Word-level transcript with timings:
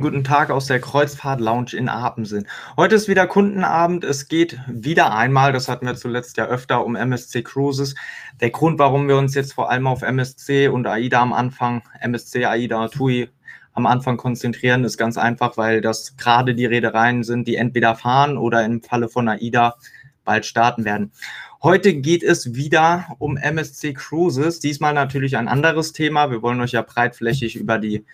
Guten 0.00 0.22
Tag 0.22 0.52
aus 0.52 0.66
der 0.66 0.80
Kreuzfahrt 0.80 1.40
Lounge 1.40 1.72
in 1.72 1.88
Apensen. 1.88 2.46
Heute 2.76 2.94
ist 2.94 3.08
wieder 3.08 3.26
Kundenabend. 3.26 4.04
Es 4.04 4.28
geht 4.28 4.56
wieder 4.68 5.12
einmal, 5.12 5.52
das 5.52 5.66
hatten 5.66 5.86
wir 5.86 5.96
zuletzt 5.96 6.36
ja 6.36 6.46
öfter, 6.46 6.86
um 6.86 6.94
MSC 6.94 7.42
Cruises. 7.42 7.96
Der 8.40 8.50
Grund, 8.50 8.78
warum 8.78 9.08
wir 9.08 9.16
uns 9.16 9.34
jetzt 9.34 9.54
vor 9.54 9.72
allem 9.72 9.88
auf 9.88 10.02
MSC 10.02 10.68
und 10.68 10.86
AIDA 10.86 11.20
am 11.20 11.32
Anfang, 11.32 11.82
MSC, 12.00 12.44
AIDA, 12.44 12.86
TUI 12.86 13.28
am 13.72 13.86
Anfang 13.86 14.18
konzentrieren, 14.18 14.84
ist 14.84 14.98
ganz 14.98 15.18
einfach, 15.18 15.56
weil 15.56 15.80
das 15.80 16.16
gerade 16.16 16.54
die 16.54 16.66
Reedereien 16.66 17.24
sind, 17.24 17.48
die 17.48 17.56
entweder 17.56 17.96
fahren 17.96 18.38
oder 18.38 18.64
im 18.64 18.80
Falle 18.80 19.08
von 19.08 19.28
AIDA 19.28 19.74
bald 20.24 20.46
starten 20.46 20.84
werden. 20.84 21.10
Heute 21.60 21.94
geht 21.94 22.22
es 22.22 22.54
wieder 22.54 23.16
um 23.18 23.36
MSC 23.36 23.94
Cruises. 23.94 24.60
Diesmal 24.60 24.94
natürlich 24.94 25.36
ein 25.36 25.48
anderes 25.48 25.92
Thema. 25.92 26.30
Wir 26.30 26.40
wollen 26.40 26.60
euch 26.60 26.70
ja 26.70 26.82
breitflächig 26.82 27.56
über 27.56 27.78
die 27.78 28.04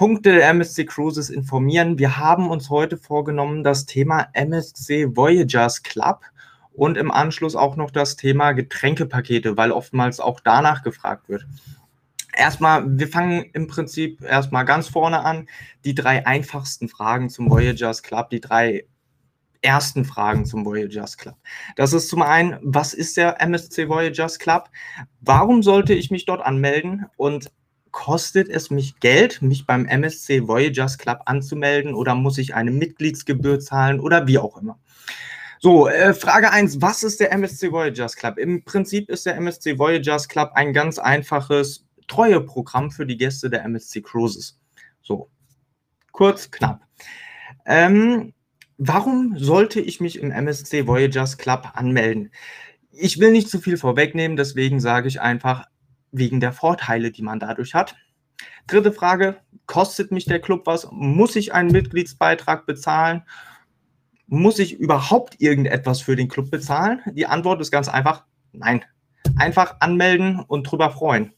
Punkte 0.00 0.32
der 0.32 0.48
MSC 0.48 0.86
Cruises 0.86 1.28
informieren. 1.28 1.98
Wir 1.98 2.16
haben 2.16 2.48
uns 2.48 2.70
heute 2.70 2.96
vorgenommen, 2.96 3.62
das 3.62 3.84
Thema 3.84 4.28
MSC 4.32 5.14
Voyagers 5.14 5.82
Club 5.82 6.22
und 6.72 6.96
im 6.96 7.10
Anschluss 7.10 7.54
auch 7.54 7.76
noch 7.76 7.90
das 7.90 8.16
Thema 8.16 8.52
Getränkepakete, 8.52 9.58
weil 9.58 9.72
oftmals 9.72 10.18
auch 10.18 10.40
danach 10.40 10.82
gefragt 10.82 11.28
wird. 11.28 11.46
Erstmal, 12.34 12.98
wir 12.98 13.08
fangen 13.08 13.44
im 13.52 13.66
Prinzip 13.66 14.22
erstmal 14.22 14.64
ganz 14.64 14.88
vorne 14.88 15.22
an. 15.22 15.50
Die 15.84 15.94
drei 15.94 16.26
einfachsten 16.26 16.88
Fragen 16.88 17.28
zum 17.28 17.50
Voyagers 17.50 18.02
Club, 18.02 18.30
die 18.30 18.40
drei 18.40 18.86
ersten 19.60 20.06
Fragen 20.06 20.46
zum 20.46 20.64
Voyagers 20.64 21.18
Club. 21.18 21.36
Das 21.76 21.92
ist 21.92 22.08
zum 22.08 22.22
einen, 22.22 22.58
was 22.62 22.94
ist 22.94 23.18
der 23.18 23.38
MSC 23.42 23.90
Voyagers 23.90 24.38
Club? 24.38 24.70
Warum 25.20 25.62
sollte 25.62 25.92
ich 25.92 26.10
mich 26.10 26.24
dort 26.24 26.40
anmelden? 26.40 27.04
Und 27.18 27.52
kostet 27.90 28.48
es 28.48 28.70
mich 28.70 29.00
Geld, 29.00 29.42
mich 29.42 29.66
beim 29.66 29.86
MSC 29.86 30.46
Voyagers 30.46 30.98
Club 30.98 31.20
anzumelden 31.26 31.94
oder 31.94 32.14
muss 32.14 32.38
ich 32.38 32.54
eine 32.54 32.70
Mitgliedsgebühr 32.70 33.60
zahlen 33.60 34.00
oder 34.00 34.26
wie 34.26 34.38
auch 34.38 34.56
immer? 34.60 34.78
So, 35.62 35.88
äh, 35.88 36.14
Frage 36.14 36.50
1, 36.50 36.80
was 36.80 37.02
ist 37.02 37.20
der 37.20 37.32
MSC 37.32 37.70
Voyagers 37.70 38.16
Club? 38.16 38.38
Im 38.38 38.64
Prinzip 38.64 39.10
ist 39.10 39.26
der 39.26 39.36
MSC 39.36 39.78
Voyagers 39.78 40.28
Club 40.28 40.52
ein 40.54 40.72
ganz 40.72 40.98
einfaches 40.98 41.86
Treueprogramm 42.08 42.90
für 42.90 43.04
die 43.04 43.18
Gäste 43.18 43.50
der 43.50 43.64
MSC 43.64 44.00
Cruises. 44.00 44.58
So, 45.02 45.28
kurz, 46.12 46.50
knapp. 46.50 46.80
Ähm, 47.66 48.32
warum 48.78 49.36
sollte 49.36 49.80
ich 49.80 50.00
mich 50.00 50.18
im 50.18 50.30
MSC 50.30 50.86
Voyagers 50.86 51.36
Club 51.36 51.72
anmelden? 51.74 52.32
Ich 52.90 53.20
will 53.20 53.30
nicht 53.30 53.50
zu 53.50 53.58
viel 53.60 53.76
vorwegnehmen, 53.76 54.36
deswegen 54.36 54.80
sage 54.80 55.08
ich 55.08 55.20
einfach, 55.20 55.66
wegen 56.12 56.40
der 56.40 56.52
Vorteile, 56.52 57.10
die 57.10 57.22
man 57.22 57.40
dadurch 57.40 57.74
hat. 57.74 57.96
Dritte 58.66 58.92
Frage, 58.92 59.36
kostet 59.66 60.12
mich 60.12 60.24
der 60.24 60.40
Club 60.40 60.66
was? 60.66 60.88
Muss 60.90 61.36
ich 61.36 61.52
einen 61.52 61.70
Mitgliedsbeitrag 61.70 62.66
bezahlen? 62.66 63.22
Muss 64.26 64.58
ich 64.58 64.78
überhaupt 64.78 65.40
irgendetwas 65.40 66.00
für 66.00 66.16
den 66.16 66.28
Club 66.28 66.50
bezahlen? 66.50 67.00
Die 67.06 67.26
Antwort 67.26 67.60
ist 67.60 67.70
ganz 67.70 67.88
einfach, 67.88 68.24
nein. 68.52 68.84
Einfach 69.36 69.76
anmelden 69.80 70.40
und 70.40 70.64
drüber 70.64 70.90
freuen. 70.90 71.32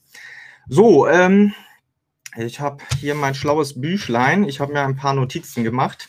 So, 0.69 1.09
ähm, 1.09 1.55
ich 2.37 2.61
habe 2.61 2.83
hier 3.01 3.15
mein 3.15 3.35
schlaues 3.35 3.81
Büchlein. 3.81 4.45
Ich 4.45 4.61
habe 4.61 4.73
mir 4.73 4.83
ein 4.83 4.97
paar 4.97 5.15
Notizen 5.15 5.65
gemacht 5.65 6.09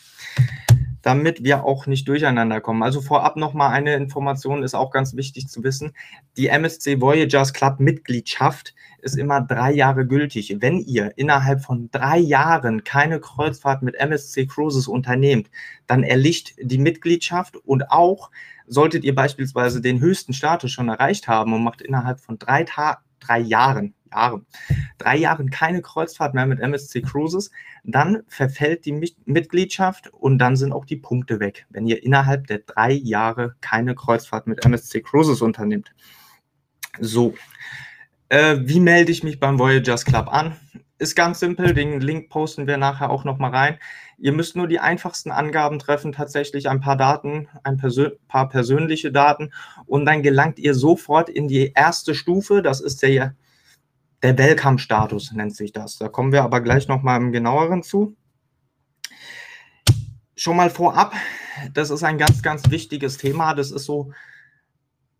damit 1.04 1.44
wir 1.44 1.64
auch 1.64 1.86
nicht 1.86 2.08
durcheinander 2.08 2.62
kommen. 2.62 2.82
Also 2.82 3.02
vorab 3.02 3.36
nochmal 3.36 3.72
eine 3.72 3.94
Information 3.94 4.62
ist 4.62 4.74
auch 4.74 4.90
ganz 4.90 5.14
wichtig 5.14 5.48
zu 5.48 5.62
wissen. 5.62 5.92
Die 6.38 6.46
MSC 6.46 6.98
Voyagers 6.98 7.52
Club 7.52 7.78
Mitgliedschaft 7.78 8.74
ist 9.02 9.18
immer 9.18 9.42
drei 9.42 9.72
Jahre 9.72 10.06
gültig. 10.06 10.56
Wenn 10.60 10.80
ihr 10.80 11.12
innerhalb 11.16 11.60
von 11.60 11.90
drei 11.90 12.16
Jahren 12.16 12.84
keine 12.84 13.20
Kreuzfahrt 13.20 13.82
mit 13.82 13.96
MSC 13.96 14.46
Cruises 14.46 14.88
unternehmt, 14.88 15.50
dann 15.86 16.04
erlicht 16.04 16.54
die 16.58 16.78
Mitgliedschaft 16.78 17.58
und 17.58 17.90
auch 17.90 18.30
solltet 18.66 19.04
ihr 19.04 19.14
beispielsweise 19.14 19.82
den 19.82 20.00
höchsten 20.00 20.32
Status 20.32 20.70
schon 20.70 20.88
erreicht 20.88 21.28
haben 21.28 21.52
und 21.52 21.62
macht 21.62 21.82
innerhalb 21.82 22.18
von 22.18 22.38
drei, 22.38 22.64
Ta 22.64 23.02
drei 23.20 23.40
Jahren 23.40 23.92
Jahren, 24.14 24.46
drei 24.98 25.16
Jahren 25.16 25.50
keine 25.50 25.82
Kreuzfahrt 25.82 26.34
mehr 26.34 26.46
mit 26.46 26.60
MSC 26.60 27.02
Cruises, 27.02 27.50
dann 27.82 28.22
verfällt 28.28 28.84
die 28.84 29.12
Mitgliedschaft 29.24 30.12
und 30.12 30.38
dann 30.38 30.56
sind 30.56 30.72
auch 30.72 30.84
die 30.84 30.96
Punkte 30.96 31.40
weg, 31.40 31.66
wenn 31.70 31.86
ihr 31.86 32.02
innerhalb 32.02 32.46
der 32.46 32.58
drei 32.58 32.92
Jahre 32.92 33.56
keine 33.60 33.94
Kreuzfahrt 33.94 34.46
mit 34.46 34.64
MSC 34.64 35.02
Cruises 35.02 35.42
unternimmt. 35.42 35.92
So, 37.00 37.34
äh, 38.28 38.56
wie 38.60 38.80
melde 38.80 39.12
ich 39.12 39.24
mich 39.24 39.40
beim 39.40 39.58
Voyagers 39.58 40.04
Club 40.04 40.32
an? 40.32 40.56
Ist 40.98 41.16
ganz 41.16 41.40
simpel, 41.40 41.74
den 41.74 42.00
Link 42.00 42.30
posten 42.30 42.68
wir 42.68 42.76
nachher 42.76 43.10
auch 43.10 43.24
nochmal 43.24 43.50
rein. 43.50 43.78
Ihr 44.16 44.32
müsst 44.32 44.54
nur 44.54 44.68
die 44.68 44.78
einfachsten 44.78 45.32
Angaben 45.32 45.80
treffen, 45.80 46.12
tatsächlich 46.12 46.68
ein 46.68 46.80
paar 46.80 46.96
Daten, 46.96 47.48
ein 47.64 47.76
Persön 47.76 48.12
paar 48.28 48.48
persönliche 48.48 49.10
Daten 49.10 49.52
und 49.86 50.06
dann 50.06 50.22
gelangt 50.22 50.60
ihr 50.60 50.74
sofort 50.74 51.28
in 51.28 51.48
die 51.48 51.72
erste 51.74 52.14
Stufe, 52.14 52.62
das 52.62 52.80
ist 52.80 53.02
der 53.02 53.34
der 54.24 54.38
Welcome-Status 54.38 55.32
nennt 55.32 55.54
sich 55.54 55.72
das. 55.72 55.98
Da 55.98 56.08
kommen 56.08 56.32
wir 56.32 56.44
aber 56.44 56.62
gleich 56.62 56.88
nochmal 56.88 57.20
im 57.20 57.30
genaueren 57.30 57.82
zu. 57.82 58.16
Schon 60.34 60.56
mal 60.56 60.70
vorab, 60.70 61.12
das 61.74 61.90
ist 61.90 62.02
ein 62.02 62.16
ganz, 62.16 62.42
ganz 62.42 62.70
wichtiges 62.70 63.18
Thema. 63.18 63.52
Das 63.52 63.70
ist 63.70 63.84
so 63.84 64.12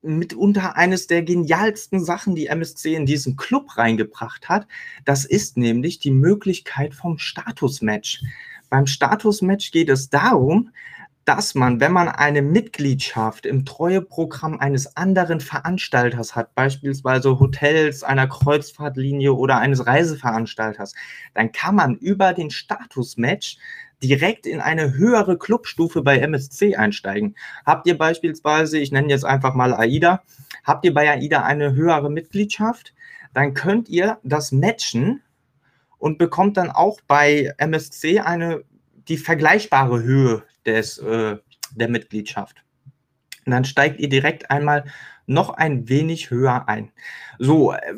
mitunter 0.00 0.76
eines 0.76 1.06
der 1.06 1.22
genialsten 1.22 2.02
Sachen, 2.02 2.34
die 2.34 2.46
MSC 2.46 2.94
in 2.94 3.04
diesen 3.04 3.36
Club 3.36 3.76
reingebracht 3.76 4.48
hat. 4.48 4.66
Das 5.04 5.26
ist 5.26 5.58
nämlich 5.58 5.98
die 5.98 6.10
Möglichkeit 6.10 6.94
vom 6.94 7.18
Status-Match. 7.18 8.22
Beim 8.70 8.86
Status-Match 8.86 9.70
geht 9.70 9.90
es 9.90 10.08
darum, 10.08 10.70
dass 11.24 11.54
man, 11.54 11.80
wenn 11.80 11.92
man 11.92 12.08
eine 12.08 12.42
Mitgliedschaft 12.42 13.46
im 13.46 13.64
Treueprogramm 13.64 14.60
eines 14.60 14.96
anderen 14.96 15.40
Veranstalters 15.40 16.36
hat, 16.36 16.54
beispielsweise 16.54 17.40
Hotels, 17.40 18.02
einer 18.02 18.26
Kreuzfahrtlinie 18.26 19.32
oder 19.32 19.56
eines 19.58 19.86
Reiseveranstalters, 19.86 20.94
dann 21.32 21.52
kann 21.52 21.76
man 21.76 21.96
über 21.96 22.34
den 22.34 22.50
Status-Match 22.50 23.56
direkt 24.02 24.46
in 24.46 24.60
eine 24.60 24.94
höhere 24.94 25.38
Clubstufe 25.38 26.02
bei 26.02 26.18
MSC 26.18 26.76
einsteigen. 26.76 27.36
Habt 27.64 27.86
ihr 27.86 27.96
beispielsweise, 27.96 28.78
ich 28.78 28.92
nenne 28.92 29.08
jetzt 29.08 29.24
einfach 29.24 29.54
mal 29.54 29.72
AIDA, 29.72 30.22
habt 30.62 30.84
ihr 30.84 30.92
bei 30.92 31.10
AIDA 31.10 31.42
eine 31.42 31.74
höhere 31.74 32.10
Mitgliedschaft, 32.10 32.92
dann 33.32 33.54
könnt 33.54 33.88
ihr 33.88 34.18
das 34.22 34.52
matchen 34.52 35.22
und 35.96 36.18
bekommt 36.18 36.58
dann 36.58 36.70
auch 36.70 37.00
bei 37.06 37.54
MSC 37.56 38.20
eine 38.20 38.62
die 39.08 39.16
vergleichbare 39.16 40.02
Höhe 40.02 40.42
des, 40.66 40.98
äh, 40.98 41.38
der 41.74 41.88
Mitgliedschaft. 41.88 42.64
Und 43.46 43.52
dann 43.52 43.64
steigt 43.64 44.00
ihr 44.00 44.08
direkt 44.08 44.50
einmal 44.50 44.84
noch 45.26 45.50
ein 45.50 45.88
wenig 45.88 46.30
höher 46.30 46.68
ein. 46.68 46.92
So, 47.38 47.72
äh, 47.72 47.94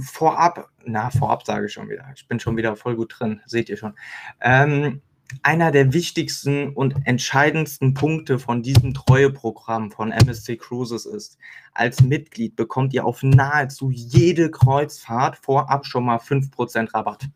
vorab, 0.00 0.70
na, 0.84 1.10
vorab 1.10 1.46
sage 1.46 1.66
ich 1.66 1.72
schon 1.72 1.88
wieder, 1.88 2.06
ich 2.14 2.26
bin 2.28 2.40
schon 2.40 2.56
wieder 2.56 2.76
voll 2.76 2.96
gut 2.96 3.14
drin, 3.18 3.40
seht 3.46 3.68
ihr 3.68 3.76
schon. 3.76 3.94
Ähm, 4.40 5.00
einer 5.42 5.72
der 5.72 5.92
wichtigsten 5.92 6.70
und 6.70 6.94
entscheidendsten 7.04 7.94
Punkte 7.94 8.38
von 8.38 8.62
diesem 8.62 8.94
Treueprogramm 8.94 9.90
von 9.90 10.12
MSC 10.12 10.56
Cruises 10.56 11.04
ist, 11.04 11.38
als 11.72 12.00
Mitglied 12.00 12.54
bekommt 12.54 12.94
ihr 12.94 13.04
auf 13.04 13.22
nahezu 13.22 13.90
jede 13.90 14.50
Kreuzfahrt 14.50 15.36
vorab 15.36 15.84
schon 15.84 16.04
mal 16.04 16.18
5% 16.18 16.94
Rabatt. 16.94 17.28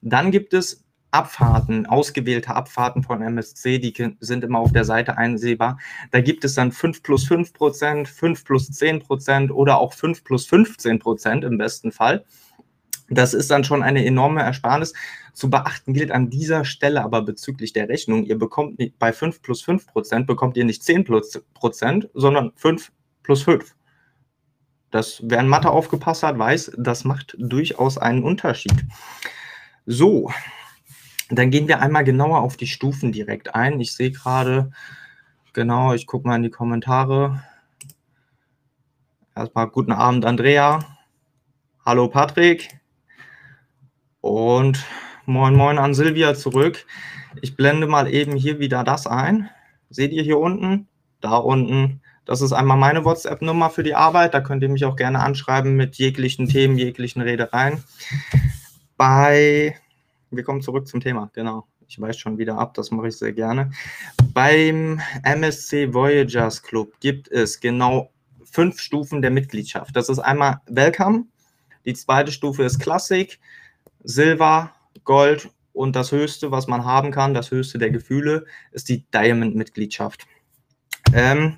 Dann 0.00 0.30
gibt 0.30 0.54
es 0.54 0.83
Abfahrten, 1.14 1.86
ausgewählte 1.86 2.54
Abfahrten 2.54 3.02
von 3.04 3.22
MSC, 3.22 3.78
die 3.78 3.94
sind 4.18 4.42
immer 4.42 4.58
auf 4.58 4.72
der 4.72 4.84
Seite 4.84 5.16
einsehbar. 5.16 5.78
Da 6.10 6.20
gibt 6.20 6.44
es 6.44 6.54
dann 6.54 6.72
5 6.72 7.02
plus 7.02 7.24
5 7.24 7.52
Prozent, 7.52 8.08
5 8.08 8.44
plus 8.44 8.70
10 8.70 8.98
Prozent 8.98 9.50
oder 9.52 9.78
auch 9.78 9.92
5 9.92 10.24
plus 10.24 10.46
15 10.46 10.98
Prozent 10.98 11.44
im 11.44 11.56
besten 11.56 11.92
Fall. 11.92 12.24
Das 13.08 13.32
ist 13.32 13.50
dann 13.50 13.64
schon 13.64 13.82
eine 13.82 14.04
enorme 14.04 14.42
Ersparnis. 14.42 14.92
Zu 15.34 15.50
beachten 15.50 15.92
gilt 15.92 16.10
an 16.10 16.30
dieser 16.30 16.64
Stelle 16.64 17.04
aber 17.04 17.22
bezüglich 17.22 17.72
der 17.72 17.88
Rechnung, 17.88 18.24
ihr 18.24 18.38
bekommt 18.38 18.80
bei 18.98 19.12
5 19.12 19.40
plus 19.40 19.62
5 19.62 19.86
Prozent 19.86 20.26
bekommt 20.26 20.56
ihr 20.56 20.64
nicht 20.64 20.82
10 20.82 21.04
plus 21.04 21.40
Prozent, 21.54 22.08
sondern 22.14 22.52
5 22.56 22.90
plus 23.22 23.42
5. 23.42 23.74
Das, 24.90 25.20
wer 25.24 25.40
in 25.40 25.48
Mathe 25.48 25.70
aufgepasst 25.70 26.22
hat, 26.22 26.38
weiß, 26.38 26.72
das 26.78 27.04
macht 27.04 27.36
durchaus 27.38 27.98
einen 27.98 28.22
Unterschied. 28.22 28.84
So, 29.86 30.30
dann 31.30 31.50
gehen 31.50 31.68
wir 31.68 31.80
einmal 31.80 32.04
genauer 32.04 32.42
auf 32.42 32.56
die 32.56 32.66
Stufen 32.66 33.12
direkt 33.12 33.54
ein. 33.54 33.80
Ich 33.80 33.92
sehe 33.92 34.10
gerade, 34.10 34.70
genau, 35.52 35.94
ich 35.94 36.06
gucke 36.06 36.28
mal 36.28 36.36
in 36.36 36.42
die 36.42 36.50
Kommentare. 36.50 37.42
Erstmal 39.34 39.68
guten 39.68 39.92
Abend, 39.92 40.24
Andrea. 40.24 40.80
Hallo, 41.84 42.08
Patrick. 42.08 42.78
Und 44.20 44.84
moin, 45.26 45.54
moin 45.54 45.78
an 45.78 45.94
Silvia 45.94 46.34
zurück. 46.34 46.86
Ich 47.40 47.56
blende 47.56 47.86
mal 47.86 48.12
eben 48.12 48.36
hier 48.36 48.58
wieder 48.58 48.84
das 48.84 49.06
ein. 49.06 49.50
Seht 49.90 50.12
ihr 50.12 50.22
hier 50.22 50.38
unten? 50.38 50.88
Da 51.20 51.36
unten. 51.36 52.00
Das 52.24 52.40
ist 52.40 52.52
einmal 52.52 52.76
meine 52.76 53.04
WhatsApp-Nummer 53.04 53.70
für 53.70 53.82
die 53.82 53.94
Arbeit. 53.94 54.34
Da 54.34 54.40
könnt 54.40 54.62
ihr 54.62 54.68
mich 54.68 54.84
auch 54.84 54.96
gerne 54.96 55.20
anschreiben 55.20 55.76
mit 55.76 55.96
jeglichen 55.96 56.48
Themen, 56.48 56.78
jeglichen 56.78 57.20
Redereien. 57.20 57.82
Bei 58.96 59.76
wir 60.36 60.44
kommen 60.44 60.62
zurück 60.62 60.86
zum 60.86 61.00
Thema, 61.00 61.30
genau. 61.32 61.66
Ich 61.86 62.00
weiß 62.00 62.16
schon 62.16 62.38
wieder 62.38 62.58
ab, 62.58 62.74
das 62.74 62.90
mache 62.90 63.08
ich 63.08 63.16
sehr 63.16 63.32
gerne. 63.32 63.70
Beim 64.32 65.00
MSC 65.22 65.92
Voyagers 65.92 66.62
Club 66.62 66.92
gibt 67.00 67.28
es 67.28 67.60
genau 67.60 68.10
fünf 68.44 68.80
Stufen 68.80 69.20
der 69.20 69.30
Mitgliedschaft. 69.30 69.94
Das 69.94 70.08
ist 70.08 70.18
einmal 70.18 70.60
Welcome, 70.66 71.26
die 71.84 71.94
zweite 71.94 72.32
Stufe 72.32 72.64
ist 72.64 72.78
Classic, 72.78 73.38
Silber, 74.02 74.72
Gold 75.04 75.50
und 75.72 75.96
das 75.96 76.12
höchste, 76.12 76.50
was 76.50 76.66
man 76.66 76.84
haben 76.84 77.10
kann, 77.10 77.34
das 77.34 77.50
höchste 77.50 77.78
der 77.78 77.90
Gefühle, 77.90 78.46
ist 78.72 78.88
die 78.88 79.04
Diamond-Mitgliedschaft. 79.12 80.26
Ähm, 81.12 81.56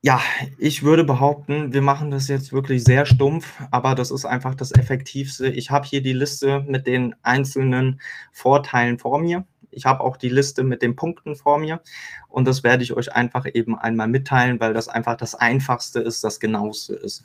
ja, 0.00 0.20
ich 0.58 0.84
würde 0.84 1.02
behaupten, 1.02 1.72
wir 1.72 1.82
machen 1.82 2.10
das 2.10 2.28
jetzt 2.28 2.52
wirklich 2.52 2.84
sehr 2.84 3.04
stumpf, 3.04 3.60
aber 3.72 3.96
das 3.96 4.12
ist 4.12 4.24
einfach 4.24 4.54
das 4.54 4.72
Effektivste. 4.72 5.48
Ich 5.48 5.70
habe 5.72 5.86
hier 5.86 6.02
die 6.02 6.12
Liste 6.12 6.64
mit 6.68 6.86
den 6.86 7.16
einzelnen 7.22 8.00
Vorteilen 8.32 8.98
vor 8.98 9.18
mir. 9.18 9.44
Ich 9.70 9.86
habe 9.86 10.04
auch 10.04 10.16
die 10.16 10.28
Liste 10.28 10.62
mit 10.62 10.82
den 10.82 10.94
Punkten 10.94 11.34
vor 11.34 11.58
mir 11.58 11.82
und 12.28 12.46
das 12.46 12.62
werde 12.62 12.84
ich 12.84 12.92
euch 12.92 13.12
einfach 13.12 13.46
eben 13.52 13.76
einmal 13.76 14.08
mitteilen, 14.08 14.60
weil 14.60 14.72
das 14.72 14.88
einfach 14.88 15.16
das 15.16 15.34
Einfachste 15.34 16.00
ist, 16.00 16.22
das 16.22 16.38
Genaueste 16.38 16.94
ist. 16.94 17.24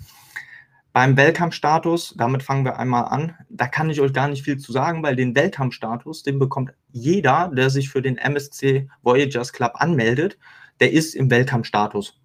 Beim 0.93 1.15
Welcome-Status, 1.15 2.15
damit 2.17 2.43
fangen 2.43 2.65
wir 2.65 2.77
einmal 2.79 3.05
an, 3.05 3.35
da 3.49 3.67
kann 3.67 3.89
ich 3.89 4.01
euch 4.01 4.13
gar 4.13 4.27
nicht 4.27 4.43
viel 4.43 4.57
zu 4.57 4.71
sagen, 4.71 5.03
weil 5.03 5.15
den 5.15 5.35
Welcome-Status, 5.35 6.23
den 6.23 6.39
bekommt 6.39 6.73
jeder, 6.91 7.51
der 7.55 7.69
sich 7.69 7.89
für 7.89 8.01
den 8.01 8.17
MSC 8.17 8.89
Voyagers 9.03 9.53
Club 9.53 9.73
anmeldet, 9.75 10.37
der 10.79 10.91
ist 10.91 11.15
im 11.15 11.31
Welcome-Status. 11.31 12.22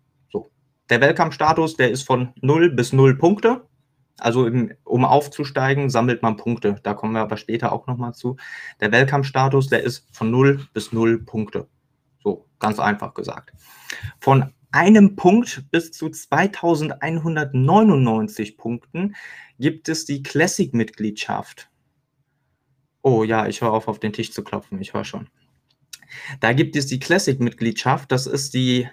Der 0.91 1.01
Welcome-Status, 1.01 1.77
der 1.77 1.91
ist 1.91 2.03
von 2.03 2.33
0 2.41 2.71
bis 2.71 2.93
0 2.93 3.19
Punkte. 3.19 3.67
Also 4.19 4.47
im, 4.47 4.73
um 4.85 5.05
aufzusteigen, 5.05 5.91
sammelt 5.91 6.23
man 6.23 6.37
Punkte. 6.37 6.81
Da 6.83 6.95
kommen 6.95 7.13
wir 7.13 7.21
aber 7.21 7.37
später 7.37 7.73
auch 7.73 7.87
nochmal 7.87 8.15
zu. 8.15 8.37
Der 8.81 8.91
Welcome-Status, 8.91 9.69
der 9.69 9.85
ist 9.85 10.05
von 10.13 10.31
0 10.31 10.67
bis 10.73 10.93
0 10.93 11.25
Punkte. 11.25 11.69
So, 12.23 12.47
ganz 12.59 12.81
einfach 12.81 13.13
gesagt. 13.15 13.53
Von 14.19 14.53
einem 14.71 15.17
Punkt 15.17 15.65
bis 15.71 15.93
zu 15.93 16.11
2199 16.11 18.59
Punkten 18.59 19.15
gibt 19.59 19.89
es 19.89 20.05
die 20.05 20.23
Classic-Mitgliedschaft. 20.23 21.71
Oh 23.03 23.25
ja, 23.25 23.47
ich 23.47 23.61
höre 23.61 23.73
auf, 23.73 23.89
auf 23.89 24.01
den 24.01 24.13
Tisch 24.13 24.33
zu 24.33 24.43
klopfen. 24.43 24.81
Ich 24.81 24.95
höre 24.95 25.05
schon. 25.05 25.29
Da 26.41 26.53
gibt 26.53 26.77
es 26.77 26.87
die 26.87 26.99
Classic-Mitgliedschaft. 26.99 28.11
Das 28.11 28.27
ist 28.27 28.55
die 28.55 28.89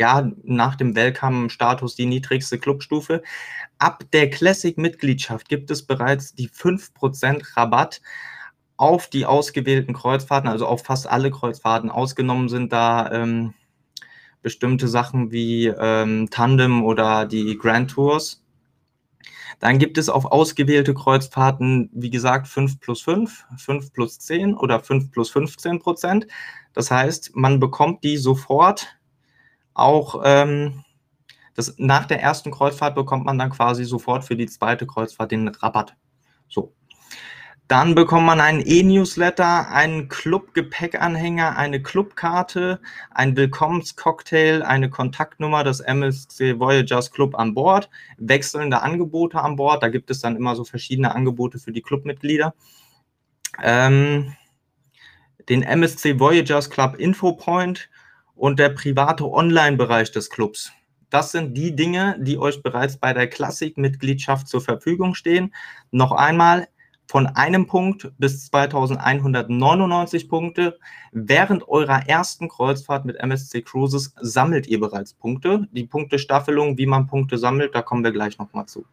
ja, 0.00 0.32
nach 0.42 0.76
dem 0.76 0.96
Welcome-Status 0.96 1.94
die 1.94 2.06
niedrigste 2.06 2.58
Clubstufe. 2.58 3.22
Ab 3.78 4.04
der 4.14 4.30
Classic-Mitgliedschaft 4.30 5.46
gibt 5.46 5.70
es 5.70 5.86
bereits 5.86 6.34
die 6.34 6.48
5% 6.48 7.54
Rabatt 7.54 8.00
auf 8.78 9.08
die 9.08 9.26
ausgewählten 9.26 9.92
Kreuzfahrten, 9.92 10.48
also 10.48 10.66
auf 10.66 10.84
fast 10.84 11.06
alle 11.06 11.30
Kreuzfahrten. 11.30 11.90
Ausgenommen 11.90 12.48
sind 12.48 12.72
da 12.72 13.12
ähm, 13.12 13.52
bestimmte 14.40 14.88
Sachen 14.88 15.32
wie 15.32 15.66
ähm, 15.66 16.30
Tandem 16.30 16.82
oder 16.82 17.26
die 17.26 17.58
Grand 17.58 17.90
Tours. 17.90 18.42
Dann 19.58 19.78
gibt 19.78 19.98
es 19.98 20.08
auf 20.08 20.24
ausgewählte 20.24 20.94
Kreuzfahrten, 20.94 21.90
wie 21.92 22.08
gesagt, 22.08 22.48
5 22.48 22.80
plus 22.80 23.02
5, 23.02 23.44
5 23.58 23.92
plus 23.92 24.18
10 24.18 24.54
oder 24.54 24.80
5 24.80 25.10
plus 25.10 25.28
15 25.28 25.78
Prozent. 25.78 26.26
Das 26.72 26.90
heißt, 26.90 27.36
man 27.36 27.60
bekommt 27.60 28.02
die 28.02 28.16
sofort 28.16 28.96
auch 29.74 30.22
ähm, 30.24 30.84
das, 31.54 31.74
nach 31.78 32.06
der 32.06 32.22
ersten 32.22 32.50
Kreuzfahrt 32.50 32.94
bekommt 32.94 33.26
man 33.26 33.38
dann 33.38 33.50
quasi 33.50 33.84
sofort 33.84 34.24
für 34.24 34.36
die 34.36 34.46
zweite 34.46 34.86
Kreuzfahrt 34.86 35.30
den 35.32 35.48
Rabatt. 35.48 35.96
So. 36.48 36.74
Dann 37.68 37.94
bekommt 37.94 38.26
man 38.26 38.40
einen 38.40 38.64
E-Newsletter, 38.66 39.70
einen 39.70 40.08
Club-Gepäckanhänger, 40.08 41.56
eine 41.56 41.80
Clubkarte, 41.80 42.80
ein 43.12 43.36
Willkommenscocktail, 43.36 44.62
eine 44.62 44.90
Kontaktnummer 44.90 45.62
des 45.62 45.78
MSC 45.78 46.58
Voyagers 46.58 47.12
Club 47.12 47.38
an 47.38 47.54
Bord, 47.54 47.88
wechselnde 48.18 48.82
Angebote 48.82 49.40
an 49.40 49.54
Bord. 49.54 49.84
Da 49.84 49.88
gibt 49.88 50.10
es 50.10 50.20
dann 50.20 50.34
immer 50.34 50.56
so 50.56 50.64
verschiedene 50.64 51.14
Angebote 51.14 51.60
für 51.60 51.70
die 51.70 51.82
Clubmitglieder. 51.82 52.54
Ähm, 53.62 54.34
den 55.48 55.62
MSC 55.62 56.18
Voyagers 56.18 56.70
Club 56.70 56.96
Infopoint 56.96 57.88
und 58.40 58.58
der 58.58 58.70
private 58.70 59.30
Online-Bereich 59.30 60.12
des 60.12 60.30
Clubs. 60.30 60.72
Das 61.10 61.30
sind 61.30 61.54
die 61.54 61.76
Dinge, 61.76 62.16
die 62.20 62.38
euch 62.38 62.62
bereits 62.62 62.96
bei 62.96 63.12
der 63.12 63.28
Klassik-Mitgliedschaft 63.28 64.48
zur 64.48 64.62
Verfügung 64.62 65.14
stehen. 65.14 65.52
Noch 65.90 66.12
einmal, 66.12 66.66
von 67.06 67.26
einem 67.26 67.66
Punkt 67.66 68.12
bis 68.16 68.46
2199 68.46 70.28
Punkte. 70.28 70.78
Während 71.12 71.68
eurer 71.68 72.08
ersten 72.08 72.48
Kreuzfahrt 72.48 73.04
mit 73.04 73.16
MSC 73.16 73.60
Cruises 73.60 74.14
sammelt 74.20 74.68
ihr 74.68 74.80
bereits 74.80 75.12
Punkte. 75.12 75.68
Die 75.72 75.84
Punktestaffelung, 75.84 76.78
wie 76.78 76.86
man 76.86 77.08
Punkte 77.08 77.36
sammelt, 77.36 77.74
da 77.74 77.82
kommen 77.82 78.04
wir 78.04 78.12
gleich 78.12 78.38
nochmal 78.38 78.66
zu. 78.66 78.86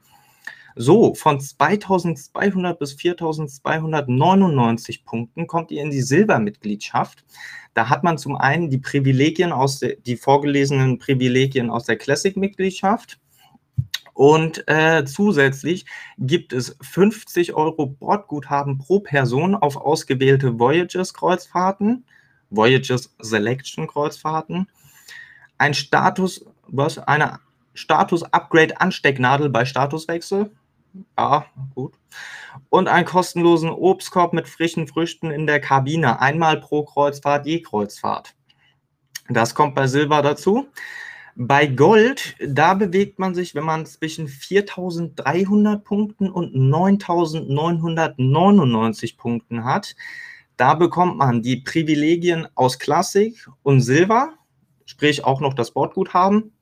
So, 0.80 1.16
von 1.16 1.40
2200 1.40 2.78
bis 2.78 2.94
4299 2.94 5.06
Punkten 5.06 5.48
kommt 5.48 5.72
ihr 5.72 5.82
in 5.82 5.90
die 5.90 6.04
Silbermitgliedschaft. 6.04 7.26
Da 7.74 7.90
hat 7.90 8.04
man 8.04 8.20
zum 8.20 8.36
einen 8.36 8.70
die 8.70 8.78
Privilegien 8.78 9.52
aus 9.52 9.80
der, 9.80 9.96
die 9.96 10.18
vorgelesenen 10.18 11.00
Privilegien 11.00 11.72
aus 11.72 11.86
der 11.86 11.98
Classic-Mitgliedschaft. 11.98 13.20
Und 14.14 14.68
äh, 14.68 15.04
zusätzlich 15.06 15.88
gibt 16.20 16.54
es 16.54 16.78
50 16.82 17.56
Euro 17.56 17.88
Bordguthaben 17.88 18.78
pro 18.78 19.00
Person 19.00 19.56
auf 19.56 19.78
ausgewählte 19.78 20.60
Voyages-Kreuzfahrten, 20.60 22.06
Voyages 22.52 23.16
Selection 23.20 23.88
Kreuzfahrten, 23.88 24.68
ein 25.58 25.74
Status, 25.74 26.46
was 26.68 27.00
eine 27.00 27.40
Status-Upgrade-Anstecknadel 27.74 29.50
bei 29.50 29.66
Statuswechsel. 29.66 30.52
Ja, 31.18 31.46
gut 31.76 31.94
und 32.70 32.88
einen 32.88 33.06
kostenlosen 33.06 33.70
Obstkorb 33.70 34.34
mit 34.34 34.48
frischen 34.48 34.88
Früchten 34.88 35.30
in 35.32 35.48
der 35.48 35.60
Kabine, 35.60 36.22
einmal 36.22 36.60
pro 36.60 36.84
Kreuzfahrt 36.84 37.46
je 37.46 37.62
Kreuzfahrt. 37.62 38.34
Das 39.30 39.56
kommt 39.56 39.76
bei 39.76 39.88
Silber 39.88 40.22
dazu. 40.22 40.68
Bei 41.36 41.68
Gold, 41.68 42.36
da 42.44 42.74
bewegt 42.74 43.20
man 43.20 43.36
sich, 43.36 43.54
wenn 43.54 43.66
man 43.66 43.86
zwischen 43.86 44.28
4.300 44.28 45.78
Punkten 45.80 46.32
und 46.32 46.56
9.999 46.56 49.18
Punkten 49.18 49.64
hat. 49.64 49.96
Da 50.56 50.74
bekommt 50.74 51.18
man 51.18 51.44
die 51.44 51.58
Privilegien 51.58 52.48
aus 52.56 52.80
Klassik 52.80 53.48
und 53.62 53.82
Silber, 53.82 54.34
sprich 54.86 55.24
auch 55.24 55.40
noch 55.40 55.54
das 55.54 55.70
Bordguthaben. 55.72 56.54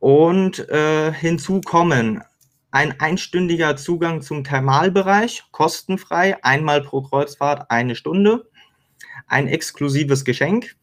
Und 0.00 0.68
äh, 0.68 1.12
hinzu 1.12 1.60
kommen 1.60 2.24
ein 2.70 3.00
einstündiger 3.00 3.76
Zugang 3.76 4.20
zum 4.20 4.44
Thermalbereich, 4.44 5.44
kostenfrei, 5.52 6.42
einmal 6.44 6.82
pro 6.82 7.02
Kreuzfahrt 7.02 7.70
eine 7.70 7.94
Stunde. 7.94 8.50
Ein 9.26 9.48
exklusives 9.48 10.24
Geschenk. 10.24 10.76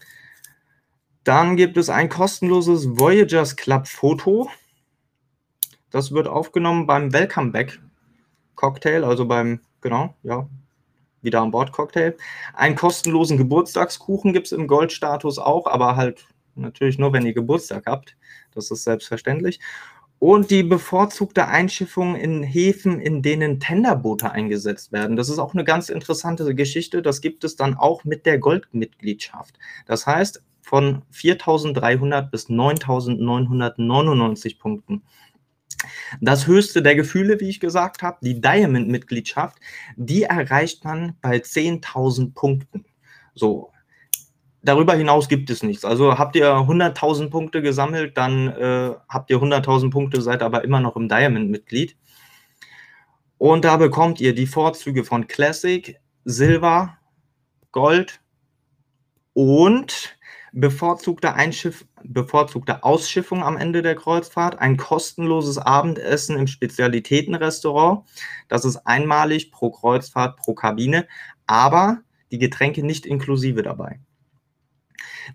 Dann 1.24 1.56
gibt 1.56 1.78
es 1.78 1.90
ein 1.90 2.10
kostenloses 2.10 2.98
Voyagers 2.98 3.56
Club 3.56 3.88
Foto. 3.88 4.50
Das 5.90 6.12
wird 6.12 6.28
aufgenommen 6.28 6.86
beim 6.86 7.14
Welcome 7.14 7.52
Back 7.52 7.80
Cocktail, 8.56 9.04
also 9.04 9.28
beim, 9.28 9.62
genau, 9.82 10.16
ja, 10.24 10.48
wieder 11.22 11.42
an 11.42 11.52
Bord 11.52 11.72
Cocktail. 11.72 12.16
Einen 12.54 12.76
kostenlosen 12.76 13.38
Geburtstagskuchen 13.38 14.34
gibt 14.34 14.48
es 14.48 14.52
im 14.52 14.68
Goldstatus 14.68 15.40
auch, 15.40 15.68
aber 15.68 15.96
halt 15.96 16.28
natürlich 16.56 16.98
nur, 16.98 17.14
wenn 17.14 17.26
ihr 17.26 17.34
Geburtstag 17.34 17.86
habt. 17.88 18.16
Das 18.54 18.72
ist 18.72 18.84
selbstverständlich 18.84 19.60
und 20.26 20.50
die 20.50 20.64
bevorzugte 20.64 21.50
Einschiffung 21.50 22.16
in 22.16 22.42
Häfen, 22.42 23.00
in 23.00 23.22
denen 23.22 23.60
Tenderboote 23.60 24.32
eingesetzt 24.32 24.92
werden. 24.92 25.18
Das 25.18 25.30
ist 25.30 25.38
auch 25.38 25.54
eine 25.54 25.64
ganz 25.64 25.90
interessante 25.90 26.56
Geschichte. 26.56 27.04
Das 27.04 27.22
gibt 27.22 27.44
es 27.44 27.56
dann 27.56 27.76
auch 27.76 28.06
mit 28.06 28.26
der 28.26 28.40
Goldmitgliedschaft. 28.40 29.60
Das 29.86 30.08
heißt, 30.08 30.42
von 30.64 31.04
4.300 31.14 32.32
bis 32.32 32.50
9.999 32.50 34.58
Punkten. 34.58 35.04
Das 36.22 36.48
höchste 36.48 36.82
der 36.82 36.96
Gefühle, 36.96 37.40
wie 37.40 37.50
ich 37.50 37.60
gesagt 37.60 38.02
habe, 38.02 38.18
die 38.24 38.42
Diamond-Mitgliedschaft, 38.42 39.60
die 39.96 40.24
erreicht 40.24 40.84
man 40.84 41.18
bei 41.22 41.38
10.000 41.38 42.34
Punkten. 42.34 42.86
So, 43.36 43.70
darüber 44.66 44.96
hinaus 44.96 45.30
gibt 45.30 45.50
es 45.50 45.64
nichts. 45.64 45.86
Also 45.86 46.18
habt 46.18 46.36
ihr 46.36 46.48
100.000 46.48 47.30
Punkte 47.30 47.62
gesammelt, 47.62 48.18
dann 48.18 48.50
äh, 48.50 48.94
habt 49.08 49.30
ihr 49.30 49.38
100.000 49.38 49.92
Punkte, 49.92 50.22
seid 50.22 50.42
aber 50.42 50.64
immer 50.64 50.80
noch 50.80 50.96
im 50.96 51.08
Diamond-Mitglied. 51.08 51.96
Und 53.38 53.66
da 53.66 53.78
bekommt 53.78 54.20
ihr 54.22 54.34
die 54.34 54.48
Vorzüge 54.48 55.04
von 55.04 55.28
Classic, 55.28 56.00
Silber, 56.24 56.98
Gold 57.72 58.22
und 59.34 60.18
bevorzugte, 60.54 61.34
Einschiff, 61.34 61.86
bevorzugte 62.04 62.84
Ausschiffung 62.84 63.44
am 63.44 63.58
Ende 63.58 63.82
der 63.82 63.96
Kreuzfahrt, 63.96 64.60
ein 64.60 64.78
kostenloses 64.78 65.58
Abendessen 65.58 66.38
im 66.38 66.48
Spezialitätenrestaurant. 66.48 68.08
Das 68.48 68.64
ist 68.64 68.78
einmalig 68.88 69.52
pro 69.52 69.72
Kreuzfahrt, 69.72 70.38
pro 70.38 70.54
Kabine. 70.54 71.08
aber 71.46 72.02
die 72.32 72.40
Getränke 72.40 72.84
nicht 72.84 73.06
inklusive 73.06 73.62
dabei. 73.62 74.00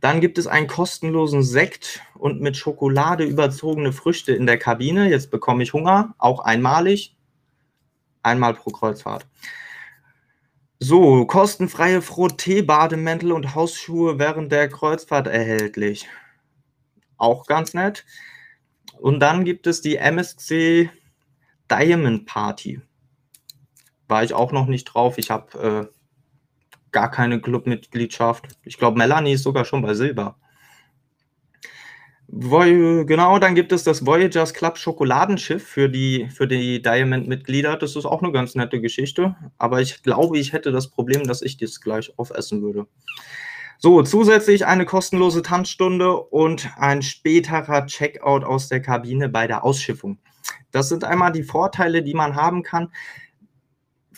Dann 0.00 0.20
gibt 0.20 0.38
es 0.38 0.46
einen 0.46 0.66
kostenlosen 0.66 1.42
Sekt 1.42 2.00
und 2.14 2.40
mit 2.40 2.56
Schokolade 2.56 3.24
überzogene 3.24 3.92
Früchte 3.92 4.32
in 4.32 4.46
der 4.46 4.58
Kabine. 4.58 5.08
Jetzt 5.08 5.30
bekomme 5.30 5.62
ich 5.62 5.72
Hunger, 5.72 6.14
auch 6.18 6.40
einmalig, 6.40 7.16
einmal 8.22 8.54
pro 8.54 8.70
Kreuzfahrt. 8.70 9.26
So, 10.78 11.26
kostenfreie 11.26 12.00
Frotté-Bademäntel 12.00 13.32
und 13.32 13.54
Hausschuhe 13.54 14.18
während 14.18 14.50
der 14.50 14.68
Kreuzfahrt 14.68 15.26
erhältlich. 15.26 16.08
Auch 17.18 17.46
ganz 17.46 17.74
nett. 17.74 18.06
Und 18.98 19.20
dann 19.20 19.44
gibt 19.44 19.66
es 19.66 19.82
die 19.82 19.96
MSC 19.96 20.90
Diamond 21.70 22.26
Party. 22.26 22.80
War 24.08 24.24
ich 24.24 24.32
auch 24.32 24.52
noch 24.52 24.66
nicht 24.66 24.86
drauf. 24.86 25.18
Ich 25.18 25.30
habe 25.30 25.90
äh, 25.92 25.99
gar 26.92 27.10
keine 27.10 27.40
Clubmitgliedschaft. 27.40 28.48
Ich 28.64 28.78
glaube, 28.78 28.98
Melanie 28.98 29.32
ist 29.32 29.42
sogar 29.42 29.64
schon 29.64 29.82
bei 29.82 29.94
Silber. 29.94 30.36
Genau, 32.32 33.40
dann 33.40 33.56
gibt 33.56 33.72
es 33.72 33.82
das 33.82 34.06
Voyagers 34.06 34.54
Club 34.54 34.78
Schokoladenschiff 34.78 35.66
für 35.66 35.88
die, 35.88 36.28
für 36.32 36.46
die 36.46 36.80
Diamond-Mitglieder. 36.80 37.76
Das 37.76 37.96
ist 37.96 38.04
auch 38.04 38.22
eine 38.22 38.30
ganz 38.30 38.54
nette 38.54 38.80
Geschichte. 38.80 39.34
Aber 39.58 39.80
ich 39.80 40.04
glaube, 40.04 40.38
ich 40.38 40.52
hätte 40.52 40.70
das 40.70 40.88
Problem, 40.88 41.24
dass 41.24 41.42
ich 41.42 41.56
das 41.56 41.80
gleich 41.80 42.16
aufessen 42.18 42.62
würde. 42.62 42.86
So, 43.78 44.02
zusätzlich 44.02 44.66
eine 44.66 44.84
kostenlose 44.84 45.42
Tanzstunde 45.42 46.14
und 46.14 46.68
ein 46.76 47.02
späterer 47.02 47.86
Checkout 47.86 48.44
aus 48.44 48.68
der 48.68 48.80
Kabine 48.80 49.28
bei 49.28 49.48
der 49.48 49.64
Ausschiffung. 49.64 50.18
Das 50.70 50.88
sind 50.88 51.02
einmal 51.02 51.32
die 51.32 51.42
Vorteile, 51.42 52.02
die 52.02 52.14
man 52.14 52.36
haben 52.36 52.62
kann. 52.62 52.92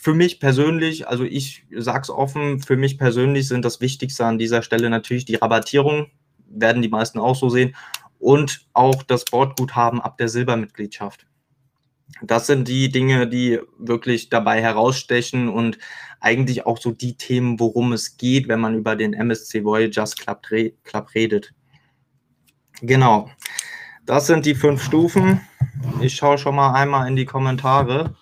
Für 0.02 0.14
mich 0.14 0.40
persönlich, 0.40 1.06
also 1.06 1.22
ich 1.22 1.64
sage 1.70 2.00
es 2.00 2.10
offen, 2.10 2.58
für 2.60 2.76
mich 2.76 2.98
persönlich 2.98 3.46
sind 3.46 3.64
das 3.64 3.80
Wichtigste 3.80 4.26
an 4.26 4.36
dieser 4.36 4.62
Stelle 4.62 4.90
natürlich 4.90 5.26
die 5.26 5.36
Rabattierung, 5.36 6.08
werden 6.48 6.82
die 6.82 6.88
meisten 6.88 7.20
auch 7.20 7.36
so 7.36 7.48
sehen, 7.48 7.76
und 8.18 8.66
auch 8.72 9.04
das 9.04 9.24
Bordguthaben 9.24 10.00
ab 10.00 10.18
der 10.18 10.28
Silbermitgliedschaft. 10.28 11.24
Das 12.20 12.48
sind 12.48 12.66
die 12.66 12.90
Dinge, 12.90 13.28
die 13.28 13.60
wirklich 13.78 14.28
dabei 14.28 14.60
herausstechen 14.60 15.48
und 15.48 15.78
eigentlich 16.18 16.66
auch 16.66 16.78
so 16.78 16.90
die 16.90 17.16
Themen, 17.16 17.60
worum 17.60 17.92
es 17.92 18.16
geht, 18.16 18.48
wenn 18.48 18.58
man 18.58 18.74
über 18.74 18.96
den 18.96 19.14
MSC 19.14 19.62
Voyagers 19.62 20.16
Club, 20.16 20.48
Club 20.82 21.14
redet. 21.14 21.54
Genau. 22.80 23.30
Das 24.04 24.26
sind 24.26 24.46
die 24.46 24.56
fünf 24.56 24.82
Stufen. 24.82 25.42
Ich 26.00 26.16
schaue 26.16 26.38
schon 26.38 26.56
mal 26.56 26.72
einmal 26.72 27.06
in 27.06 27.14
die 27.14 27.24
Kommentare. 27.24 28.16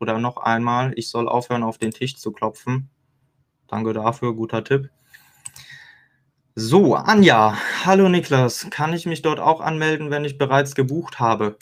Oder 0.00 0.18
noch 0.18 0.38
einmal. 0.38 0.92
Ich 0.96 1.10
soll 1.10 1.28
aufhören, 1.28 1.62
auf 1.62 1.78
den 1.78 1.90
Tisch 1.90 2.16
zu 2.16 2.32
klopfen. 2.32 2.88
Danke 3.68 3.92
dafür, 3.92 4.34
guter 4.34 4.64
Tipp. 4.64 4.88
So, 6.54 6.94
Anja. 6.94 7.56
Hallo 7.84 8.08
Niklas. 8.08 8.66
Kann 8.70 8.94
ich 8.94 9.06
mich 9.06 9.22
dort 9.22 9.40
auch 9.40 9.60
anmelden, 9.60 10.10
wenn 10.10 10.24
ich 10.24 10.38
bereits 10.38 10.74
gebucht 10.74 11.20
habe? 11.20 11.56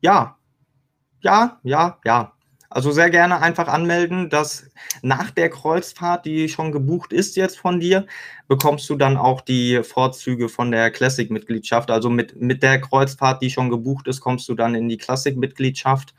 Ja. 0.00 0.36
Ja, 1.20 1.60
ja, 1.62 1.98
ja. 2.04 2.32
Also 2.68 2.90
sehr 2.90 3.08
gerne 3.08 3.40
einfach 3.40 3.68
anmelden, 3.68 4.30
dass 4.30 4.68
nach 5.02 5.30
der 5.30 5.48
Kreuzfahrt, 5.48 6.26
die 6.26 6.48
schon 6.48 6.72
gebucht 6.72 7.12
ist 7.12 7.36
jetzt 7.36 7.56
von 7.56 7.78
dir, 7.78 8.04
bekommst 8.48 8.90
du 8.90 8.96
dann 8.96 9.16
auch 9.16 9.40
die 9.40 9.84
Vorzüge 9.84 10.48
von 10.48 10.72
der 10.72 10.90
Classic-Mitgliedschaft. 10.90 11.90
Also 11.92 12.10
mit, 12.10 12.34
mit 12.34 12.64
der 12.64 12.80
Kreuzfahrt, 12.80 13.42
die 13.42 13.50
schon 13.50 13.70
gebucht 13.70 14.08
ist, 14.08 14.20
kommst 14.20 14.48
du 14.48 14.54
dann 14.54 14.74
in 14.74 14.88
die 14.88 14.98
Classic-Mitgliedschaft. 14.98 16.14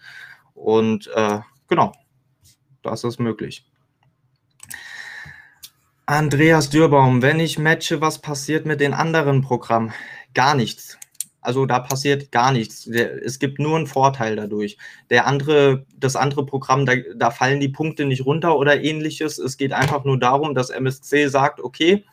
Und 0.56 1.12
äh, 1.14 1.40
genau, 1.68 1.92
das 2.82 3.04
ist 3.04 3.20
möglich. 3.20 3.70
Andreas 6.08 6.70
Dürbaum, 6.70 7.22
wenn 7.22 7.40
ich 7.40 7.60
matche, 7.60 8.00
was 8.02 8.22
passiert 8.22 8.66
mit 8.66 8.80
den 8.80 8.94
anderen 8.94 9.42
Programmen? 9.42 9.94
Gar 10.34 10.56
nichts. 10.56 10.98
Also 11.42 11.66
da 11.68 11.80
passiert 11.80 12.32
gar 12.32 12.52
nichts. 12.52 12.88
Es 12.88 13.38
gibt 13.38 13.60
nur 13.60 13.78
einen 13.78 13.86
Vorteil 13.86 14.36
dadurch. 14.36 14.78
Der 15.10 15.28
andere, 15.28 15.86
das 15.96 16.16
andere 16.16 16.46
Programm, 16.46 16.86
da, 16.86 16.94
da 17.16 17.30
fallen 17.30 17.60
die 17.60 17.70
Punkte 17.70 18.06
nicht 18.06 18.26
runter 18.26 18.58
oder 18.58 18.82
ähnliches. 18.82 19.38
Es 19.38 19.58
geht 19.58 19.72
einfach 19.72 20.06
nur 20.06 20.20
darum, 20.20 20.56
dass 20.56 20.72
MSC 20.72 21.28
sagt, 21.28 21.60
okay, 21.60 22.06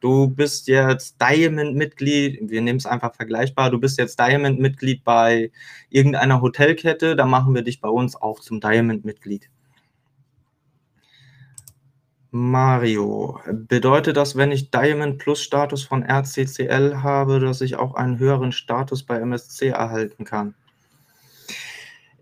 du 0.00 0.28
bist 0.28 0.66
jetzt 0.68 1.20
Diamond-Mitglied, 1.20 2.50
wir 2.50 2.60
nehmen 2.60 2.78
es 2.78 2.86
einfach 2.86 3.14
vergleichbar, 3.14 3.70
du 3.70 3.78
bist 3.78 3.98
jetzt 3.98 4.18
Diamond-Mitglied 4.18 5.04
bei 5.04 5.50
irgendeiner 5.90 6.40
Hotelkette, 6.40 7.16
dann 7.16 7.30
machen 7.30 7.54
wir 7.54 7.62
dich 7.62 7.80
bei 7.80 7.88
uns 7.88 8.16
auch 8.16 8.40
zum 8.40 8.60
Diamond-Mitglied. 8.60 9.48
Mario, 12.32 13.40
bedeutet 13.50 14.16
das, 14.16 14.36
wenn 14.36 14.52
ich 14.52 14.70
Diamond 14.70 15.18
Plus 15.18 15.42
Status 15.42 15.82
von 15.82 16.04
RCCL 16.04 17.02
habe, 17.02 17.40
dass 17.40 17.60
ich 17.60 17.74
auch 17.74 17.94
einen 17.94 18.18
höheren 18.20 18.52
Status 18.52 19.02
bei 19.02 19.16
MSC 19.16 19.68
erhalten 19.68 20.24
kann? 20.24 20.54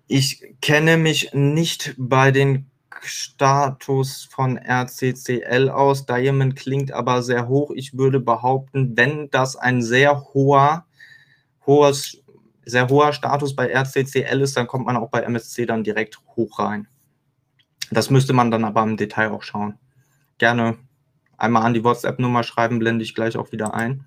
Ich 0.06 0.54
kenne 0.62 0.96
mich 0.96 1.34
nicht 1.34 1.94
bei 1.98 2.30
den 2.30 2.70
Status 3.02 4.28
von 4.30 4.56
RCCL 4.56 5.68
aus. 5.70 6.06
Diamond 6.06 6.56
klingt 6.56 6.92
aber 6.92 7.22
sehr 7.22 7.48
hoch. 7.48 7.70
Ich 7.74 7.96
würde 7.96 8.20
behaupten, 8.20 8.96
wenn 8.96 9.30
das 9.30 9.56
ein 9.56 9.82
sehr 9.82 10.24
hoher, 10.34 10.86
hohes, 11.66 12.22
sehr 12.64 12.88
hoher 12.88 13.12
Status 13.12 13.54
bei 13.54 13.70
RCCL 13.70 14.40
ist, 14.40 14.56
dann 14.56 14.66
kommt 14.66 14.86
man 14.86 14.96
auch 14.96 15.10
bei 15.10 15.20
MSC 15.20 15.66
dann 15.66 15.84
direkt 15.84 16.18
hoch 16.36 16.58
rein. 16.58 16.88
Das 17.90 18.10
müsste 18.10 18.32
man 18.32 18.50
dann 18.50 18.64
aber 18.64 18.82
im 18.82 18.96
Detail 18.96 19.30
auch 19.30 19.42
schauen 19.42 19.78
gerne 20.38 20.78
einmal 21.36 21.64
an 21.64 21.74
die 21.74 21.84
WhatsApp-Nummer 21.84 22.42
schreiben, 22.42 22.78
blende 22.78 23.04
ich 23.04 23.14
gleich 23.14 23.36
auch 23.36 23.52
wieder 23.52 23.74
ein. 23.74 24.04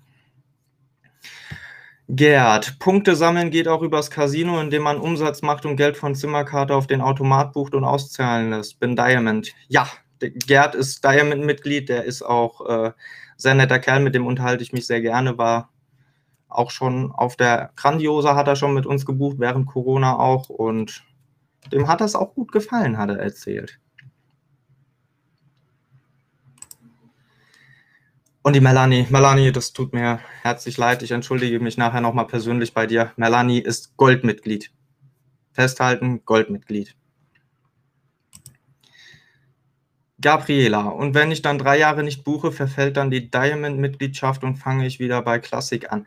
Gerd, 2.08 2.78
Punkte 2.78 3.16
sammeln 3.16 3.50
geht 3.50 3.68
auch 3.68 3.82
übers 3.82 4.10
Casino, 4.10 4.60
indem 4.60 4.82
man 4.82 4.98
Umsatz 4.98 5.40
macht 5.40 5.64
und 5.64 5.76
Geld 5.76 5.96
von 5.96 6.14
Zimmerkarte 6.14 6.74
auf 6.74 6.86
den 6.86 7.00
Automat 7.00 7.52
bucht 7.52 7.74
und 7.74 7.84
auszahlen 7.84 8.50
lässt. 8.50 8.80
Bin 8.80 8.96
Diamond. 8.96 9.52
Ja, 9.68 9.88
Gerd 10.18 10.74
ist 10.74 11.04
Diamond-Mitglied, 11.04 11.88
der 11.88 12.04
ist 12.04 12.22
auch 12.22 12.66
äh, 12.68 12.92
sehr 13.36 13.54
netter 13.54 13.78
Kerl, 13.78 14.00
mit 14.00 14.14
dem 14.14 14.26
unterhalte 14.26 14.62
ich 14.62 14.72
mich 14.72 14.86
sehr 14.86 15.00
gerne, 15.00 15.38
war 15.38 15.70
auch 16.48 16.70
schon 16.70 17.12
auf 17.12 17.36
der 17.36 17.72
Grandiosa, 17.76 18.36
hat 18.36 18.48
er 18.48 18.56
schon 18.56 18.74
mit 18.74 18.86
uns 18.86 19.06
gebucht, 19.06 19.36
während 19.38 19.66
Corona 19.66 20.18
auch 20.18 20.48
und 20.48 21.04
dem 21.72 21.88
hat 21.88 22.00
das 22.00 22.14
auch 22.14 22.34
gut 22.34 22.52
gefallen, 22.52 22.98
hat 22.98 23.10
er 23.10 23.18
erzählt. 23.18 23.78
Und 28.42 28.54
die 28.54 28.60
Melanie, 28.60 29.06
Melanie, 29.08 29.52
das 29.52 29.72
tut 29.72 29.92
mir 29.92 30.18
herzlich 30.42 30.76
leid. 30.76 31.02
Ich 31.02 31.12
entschuldige 31.12 31.60
mich 31.60 31.76
nachher 31.76 32.00
nochmal 32.00 32.26
persönlich 32.26 32.74
bei 32.74 32.86
dir. 32.86 33.12
Melanie 33.16 33.60
ist 33.60 33.96
Goldmitglied. 33.96 34.72
Festhalten, 35.52 36.24
Goldmitglied. 36.24 36.96
Gabriela, 40.20 40.82
und 40.88 41.14
wenn 41.14 41.32
ich 41.32 41.42
dann 41.42 41.58
drei 41.58 41.78
Jahre 41.78 42.02
nicht 42.02 42.24
buche, 42.24 42.52
verfällt 42.52 42.96
dann 42.96 43.10
die 43.10 43.30
Diamond-Mitgliedschaft 43.30 44.44
und 44.44 44.56
fange 44.56 44.86
ich 44.86 45.00
wieder 45.00 45.20
bei 45.22 45.38
Classic 45.38 45.90
an. 45.90 46.06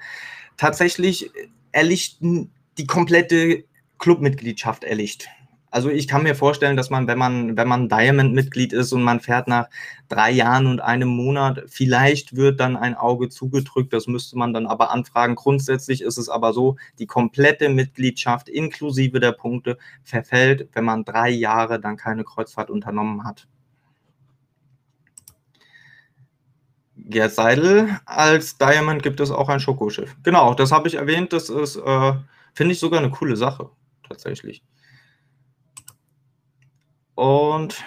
Tatsächlich 0.58 1.32
erlicht 1.72 2.20
die 2.22 2.88
komplette 2.88 3.66
Clubmitgliedschaft 4.00 4.86
erlicht. 4.86 5.28
Also 5.76 5.90
ich 5.90 6.08
kann 6.08 6.24
mir 6.24 6.36
vorstellen, 6.36 6.78
dass 6.78 6.90
man, 6.90 7.06
wenn 7.06 7.18
man, 7.18 7.58
wenn 7.58 7.68
man 7.68 7.90
Diamond-Mitglied 7.90 8.72
ist 8.72 8.94
und 8.94 9.04
man 9.04 9.20
fährt 9.20 9.50
nach 9.50 9.68
drei 10.08 10.32
Jahren 10.32 10.68
und 10.68 10.80
einem 10.80 11.10
Monat, 11.10 11.64
vielleicht 11.68 12.38
wird 12.38 12.62
dann 12.62 12.78
ein 12.78 12.96
Auge 12.96 13.28
zugedrückt. 13.28 13.92
Das 13.92 14.08
müsste 14.08 14.38
man 14.38 14.54
dann 14.54 14.68
aber 14.68 14.90
anfragen. 14.92 15.36
Grundsätzlich 15.36 16.02
ist 16.02 16.18
es 16.18 16.30
aber 16.30 16.54
so, 16.54 16.78
die 16.98 17.08
komplette 17.08 17.68
Mitgliedschaft 17.68 18.48
inklusive 18.48 19.20
der 19.20 19.34
Punkte 19.34 19.78
verfällt, 20.02 20.70
wenn 20.72 20.86
man 20.86 21.04
drei 21.04 21.30
Jahre 21.30 21.78
dann 21.82 21.98
keine 21.98 22.24
Kreuzfahrt 22.24 22.70
unternommen 22.70 23.26
hat. 23.26 23.46
Gerd 26.96 27.34
Seidel, 27.34 28.00
als 28.06 28.58
Diamond 28.58 29.04
gibt 29.04 29.20
es 29.20 29.30
auch 29.30 29.50
ein 29.50 29.60
Schokoschiff. 29.60 30.16
Genau, 30.24 30.54
das 30.54 30.72
habe 30.72 30.88
ich 30.88 30.96
erwähnt. 30.96 31.34
Das 31.34 31.50
ist, 31.50 31.76
äh, 31.76 32.14
finde 32.54 32.72
ich 32.72 32.80
sogar 32.80 33.02
eine 33.02 33.12
coole 33.12 33.36
Sache, 33.36 33.72
tatsächlich. 34.08 34.64
Und 37.16 37.84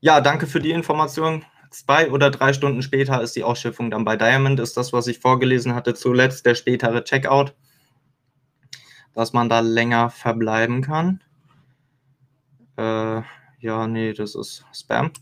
ja, 0.00 0.20
danke 0.20 0.46
für 0.46 0.60
die 0.60 0.72
Information. 0.72 1.44
Zwei 1.70 2.10
oder 2.10 2.30
drei 2.30 2.52
Stunden 2.52 2.82
später 2.82 3.22
ist 3.22 3.36
die 3.36 3.44
Ausschiffung 3.44 3.90
dann 3.90 4.04
bei 4.04 4.16
Diamond, 4.16 4.60
ist 4.60 4.76
das, 4.76 4.92
was 4.92 5.06
ich 5.06 5.20
vorgelesen 5.20 5.74
hatte, 5.74 5.94
zuletzt 5.94 6.44
der 6.44 6.54
spätere 6.54 7.04
Checkout, 7.04 7.54
dass 9.14 9.32
man 9.32 9.48
da 9.48 9.60
länger 9.60 10.10
verbleiben 10.10 10.82
kann. 10.82 11.22
Äh, 12.76 13.22
ja, 13.60 13.86
nee, 13.86 14.12
das 14.12 14.34
ist 14.34 14.66
Spam. 14.74 15.12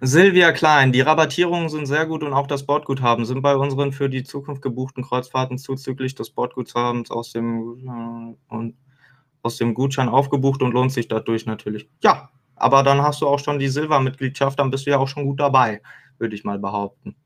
Silvia 0.00 0.52
Klein, 0.52 0.92
die 0.92 1.00
Rabattierungen 1.00 1.68
sind 1.68 1.86
sehr 1.86 2.06
gut 2.06 2.22
und 2.22 2.32
auch 2.32 2.46
das 2.46 2.64
Bordguthaben 2.64 3.24
sind 3.24 3.42
bei 3.42 3.56
unseren 3.56 3.92
für 3.92 4.08
die 4.08 4.22
Zukunft 4.22 4.62
gebuchten 4.62 5.02
Kreuzfahrten 5.02 5.58
zuzüglich 5.58 6.14
des 6.14 6.30
Bordguthabens 6.30 7.10
aus 7.10 7.32
dem 7.32 8.36
äh, 8.48 8.54
und 8.54 8.76
aus 9.48 9.56
dem 9.56 9.72
Gutschein 9.72 10.10
aufgebucht 10.10 10.62
und 10.62 10.72
lohnt 10.72 10.92
sich 10.92 11.08
dadurch 11.08 11.46
natürlich. 11.46 11.88
Ja, 12.02 12.28
aber 12.54 12.82
dann 12.82 13.00
hast 13.02 13.22
du 13.22 13.26
auch 13.26 13.38
schon 13.38 13.58
die 13.58 13.68
Silbermitgliedschaft, 13.68 14.58
dann 14.58 14.70
bist 14.70 14.86
du 14.86 14.90
ja 14.90 14.98
auch 14.98 15.08
schon 15.08 15.24
gut 15.24 15.40
dabei, 15.40 15.80
würde 16.18 16.34
ich 16.34 16.44
mal 16.44 16.58
behaupten. 16.58 17.16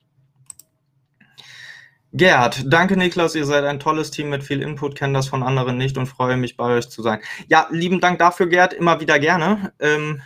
Gerd, 2.15 2.65
danke 2.73 2.97
Niklas, 2.97 3.35
ihr 3.35 3.47
seid 3.47 3.65
ein 3.65 3.81
tolles 3.81 4.11
Team 4.11 4.29
mit 4.29 4.45
viel 4.45 4.63
Input, 4.63 4.95
kenne 4.95 5.15
das 5.15 5.29
von 5.29 5.43
anderen 5.43 5.79
nicht 5.79 5.99
und 5.99 6.07
freue 6.07 6.37
mich 6.37 6.57
bei 6.57 6.77
euch 6.77 6.89
zu 6.89 7.03
sein. 7.03 7.21
Ja, 7.49 7.67
lieben 7.71 8.01
Dank 8.01 8.19
dafür, 8.19 8.47
Gerd, 8.47 8.73
immer 8.75 9.01
wieder 9.01 9.19
gerne. 9.19 9.73
Ähm, 9.81 10.21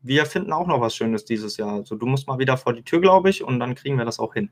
wir 0.00 0.24
finden 0.24 0.52
auch 0.52 0.66
noch 0.66 0.80
was 0.80 0.96
Schönes 0.96 1.24
dieses 1.24 1.56
Jahr. 1.58 1.74
Also 1.74 1.96
du 1.96 2.06
musst 2.06 2.28
mal 2.28 2.38
wieder 2.38 2.56
vor 2.56 2.72
die 2.72 2.84
Tür, 2.84 3.00
glaube 3.00 3.28
ich, 3.28 3.44
und 3.44 3.60
dann 3.60 3.74
kriegen 3.74 3.98
wir 3.98 4.04
das 4.04 4.18
auch 4.18 4.34
hin. 4.34 4.50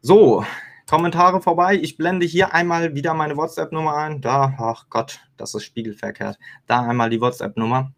So, 0.00 0.44
Kommentare 0.86 1.40
vorbei. 1.40 1.78
Ich 1.80 1.96
blende 1.96 2.26
hier 2.26 2.52
einmal 2.52 2.94
wieder 2.94 3.14
meine 3.14 3.36
WhatsApp-Nummer 3.36 3.96
ein. 3.96 4.20
Da, 4.20 4.54
ach 4.58 4.86
Gott, 4.90 5.20
das 5.36 5.54
ist 5.54 5.64
spiegelverkehrt. 5.64 6.38
Da 6.66 6.82
einmal 6.82 7.10
die 7.10 7.20
WhatsApp-Nummer. 7.20 7.92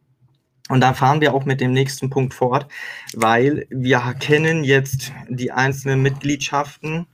Und 0.69 0.81
dann 0.81 0.95
fahren 0.95 1.21
wir 1.21 1.35
auch 1.35 1.45
mit 1.45 1.61
dem 1.61 1.73
nächsten 1.73 2.11
Punkt 2.11 2.35
fort, 2.35 2.67
weil 3.15 3.67
wir 3.71 4.01
kennen 4.19 4.65
jetzt 4.65 5.13
die 5.29 5.53
einzelnen 5.53 6.03
Mitgliedschaften, 6.03 7.07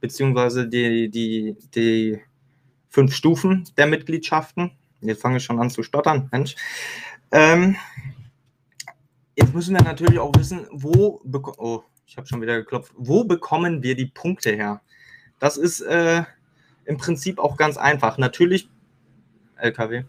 beziehungsweise 0.00 0.68
die, 0.68 1.10
die, 1.10 1.56
die 1.74 2.20
fünf 2.88 3.14
Stufen 3.14 3.64
der 3.78 3.86
Mitgliedschaften. 3.86 4.72
Jetzt 5.00 5.22
fange 5.22 5.38
ich 5.38 5.44
schon 5.44 5.60
an 5.60 5.70
zu 5.70 5.82
stottern, 5.82 6.28
Mensch. 6.32 6.54
Ähm, 7.32 7.76
jetzt 9.36 9.54
müssen 9.54 9.74
wir 9.74 9.82
natürlich 9.82 10.18
auch 10.18 10.32
wissen, 10.36 10.66
wo, 10.70 11.22
oh, 11.58 11.82
ich 12.06 12.16
habe 12.16 12.26
schon 12.26 12.42
wieder 12.42 12.58
geklopft, 12.58 12.92
wo 12.96 13.24
bekommen 13.24 13.82
wir 13.82 13.94
die 13.94 14.06
Punkte 14.06 14.50
her? 14.50 14.82
Das 15.38 15.56
ist 15.56 15.80
äh, 15.80 16.22
im 16.84 16.96
Prinzip 16.96 17.38
auch 17.38 17.56
ganz 17.56 17.76
einfach. 17.76 18.18
Natürlich, 18.18 18.68
LKW. 19.56 20.04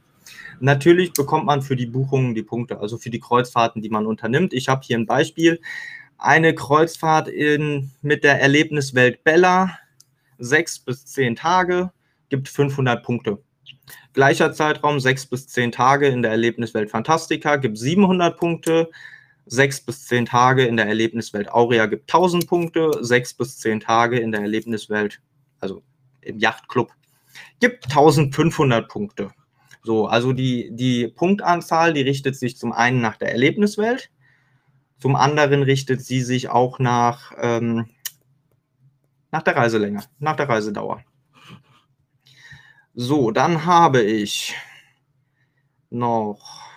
Natürlich 0.60 1.14
bekommt 1.14 1.46
man 1.46 1.62
für 1.62 1.76
die 1.76 1.86
Buchungen 1.86 2.36
die 2.36 2.44
Punkte, 2.44 2.80
also 2.80 2.98
für 2.98 3.10
die 3.10 3.20
Kreuzfahrten, 3.20 3.82
die 3.82 3.90
man 3.90 4.06
unternimmt. 4.06 4.54
Ich 4.54 4.70
habe 4.70 4.82
hier 4.84 4.98
ein 4.98 5.06
Beispiel. 5.06 5.62
Eine 6.18 6.54
Kreuzfahrt 6.54 7.30
in, 7.30 7.92
mit 8.02 8.24
der 8.24 8.42
Erlebniswelt 8.42 9.24
Bella, 9.24 9.78
sechs 10.38 10.80
bis 10.80 11.06
zehn 11.06 11.36
Tage, 11.36 11.92
gibt 12.30 12.50
500 12.50 13.04
Punkte. 13.04 13.40
Gleicher 14.14 14.52
Zeitraum, 14.54 15.00
sechs 15.00 15.26
bis 15.26 15.48
zehn 15.48 15.72
Tage 15.72 16.08
in 16.08 16.22
der 16.22 16.32
Erlebniswelt 16.32 16.90
Fantastica, 16.90 17.56
gibt 17.56 17.78
700 17.78 18.38
Punkte. 18.38 18.90
Sechs 19.52 19.82
bis 19.82 20.06
zehn 20.06 20.28
Tage 20.28 20.64
in 20.66 20.78
der 20.78 20.86
Erlebniswelt 20.86 21.52
Aurea 21.52 21.88
gibt 21.88 22.04
1000 22.04 22.46
Punkte. 22.46 22.92
Sechs 23.02 23.34
bis 23.34 23.58
zehn 23.58 23.80
Tage 23.80 24.20
in 24.20 24.32
der 24.32 24.42
Erlebniswelt, 24.42 25.22
also 25.60 25.82
im 26.22 26.38
Yachtclub, 26.38 26.92
gibt 27.60 27.86
1500 27.86 28.88
Punkte. 28.88 29.32
So, 29.82 30.06
also 30.06 30.34
die, 30.34 30.70
die 30.74 31.08
Punktanzahl, 31.08 31.94
die 31.94 32.02
richtet 32.02 32.36
sich 32.36 32.58
zum 32.58 32.74
einen 32.74 33.02
nach 33.02 33.18
der 33.18 33.32
Erlebniswelt, 33.32 34.12
zum 35.00 35.16
anderen 35.16 35.64
richtet 35.64 36.02
sie 36.02 36.22
sich 36.22 36.50
auch 36.50 36.78
nach, 36.78 37.32
ähm, 37.42 37.90
nach 39.32 39.42
der 39.42 39.56
Reiselänge, 39.56 40.04
nach 40.20 40.36
der 40.36 40.48
Reisedauer. 40.48 41.04
So, 42.94 43.32
dann 43.32 43.66
habe 43.66 44.04
ich 44.04 44.54
noch 45.90 46.69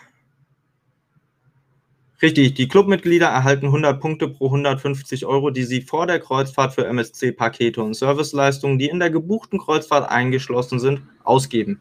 Richtig, 2.22 2.54
die 2.54 2.68
Clubmitglieder 2.68 3.26
erhalten 3.26 3.66
100 3.66 4.00
Punkte 4.00 4.28
pro 4.28 4.46
150 4.46 5.26
Euro, 5.26 5.50
die 5.50 5.64
sie 5.64 5.80
vor 5.82 6.06
der 6.06 6.20
Kreuzfahrt 6.20 6.72
für 6.72 6.86
MSC-Pakete 6.86 7.82
und 7.82 7.94
Serviceleistungen, 7.94 8.78
die 8.78 8.88
in 8.88 9.00
der 9.00 9.10
gebuchten 9.10 9.58
Kreuzfahrt 9.58 10.08
eingeschlossen 10.08 10.78
sind, 10.78 11.02
ausgeben. 11.24 11.80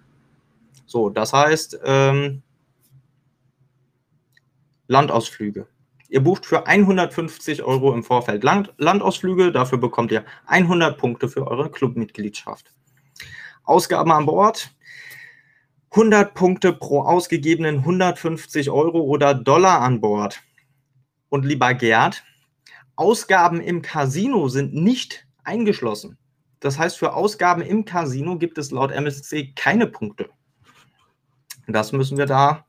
So, 0.88 1.12
das 1.12 1.32
heißt, 1.32 1.80
ähm, 1.86 2.42
Landausflüge. 4.88 5.68
Ihr 6.10 6.22
bucht 6.22 6.48
für 6.48 6.66
150 6.66 7.62
Euro 7.64 7.94
im 7.94 8.04
Vorfeld 8.04 8.44
Land 8.44 8.74
Landausflüge, 8.78 9.52
dafür 9.52 9.78
bekommt 9.78 10.12
ihr 10.12 10.26
100 10.48 10.98
Punkte 10.98 11.30
für 11.30 11.48
eure 11.48 11.70
Clubmitgliedschaft. 11.70 12.74
Ausgaben 13.64 14.12
an 14.12 14.26
Bord. 14.26 14.74
100 15.92 16.34
Punkte 16.34 16.74
pro 16.74 17.02
ausgegebenen 17.02 17.80
150 17.80 18.70
Euro 18.70 19.02
oder 19.02 19.34
Dollar 19.34 19.82
an 19.82 20.00
Bord. 20.00 20.42
Und 21.30 21.46
lieber 21.46 21.74
Gerd, 21.74 22.24
Ausgaben 22.96 23.62
im 23.62 23.82
Casino 23.82 24.48
sind 24.48 24.74
nicht 24.74 25.28
eingeschlossen. 25.44 26.18
Das 26.60 26.78
heißt, 26.78 26.98
für 26.98 27.14
Ausgaben 27.14 27.62
im 27.62 27.86
Casino 27.86 28.38
gibt 28.38 28.58
es 28.58 28.72
laut 28.72 28.92
MSC 28.92 29.54
keine 29.56 29.88
Punkte. 29.88 30.30
Das 31.68 31.92
müssen 31.92 32.18
wir 32.18 32.26
da 32.26 32.66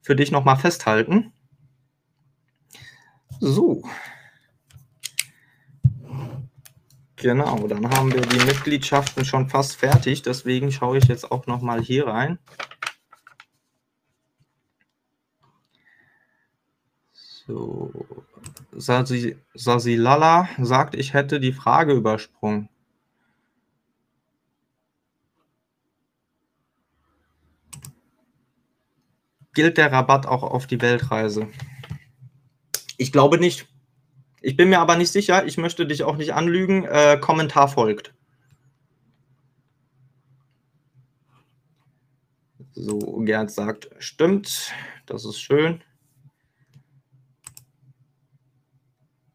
für 0.00 0.16
dich 0.16 0.30
nochmal 0.30 0.56
festhalten. 0.56 1.32
So, 3.40 3.82
Genau, 7.24 7.66
dann 7.68 7.88
haben 7.88 8.12
wir 8.12 8.20
die 8.20 8.44
Mitgliedschaften 8.44 9.24
schon 9.24 9.48
fast 9.48 9.76
fertig. 9.76 10.20
Deswegen 10.20 10.70
schaue 10.70 10.98
ich 10.98 11.04
jetzt 11.04 11.32
auch 11.32 11.46
noch 11.46 11.62
mal 11.62 11.80
hier 11.80 12.06
rein. 12.06 12.38
So, 17.14 17.90
Sasi, 18.72 19.38
Sasilala 19.54 20.50
sagt, 20.58 20.94
ich 20.94 21.14
hätte 21.14 21.40
die 21.40 21.54
Frage 21.54 21.94
übersprungen. 21.94 22.68
Gilt 29.54 29.78
der 29.78 29.90
Rabatt 29.90 30.26
auch 30.26 30.42
auf 30.42 30.66
die 30.66 30.82
Weltreise? 30.82 31.48
Ich 32.98 33.12
glaube 33.12 33.38
nicht. 33.38 33.66
Ich 34.44 34.56
bin 34.58 34.68
mir 34.68 34.78
aber 34.78 34.96
nicht 34.96 35.10
sicher, 35.10 35.46
ich 35.46 35.56
möchte 35.56 35.86
dich 35.86 36.02
auch 36.02 36.16
nicht 36.18 36.34
anlügen. 36.34 36.84
Äh, 36.84 37.16
Kommentar 37.18 37.66
folgt. 37.66 38.12
So, 42.74 42.98
Gerd 43.24 43.50
sagt, 43.50 43.88
stimmt, 44.00 44.70
das 45.06 45.24
ist 45.24 45.40
schön. 45.40 45.82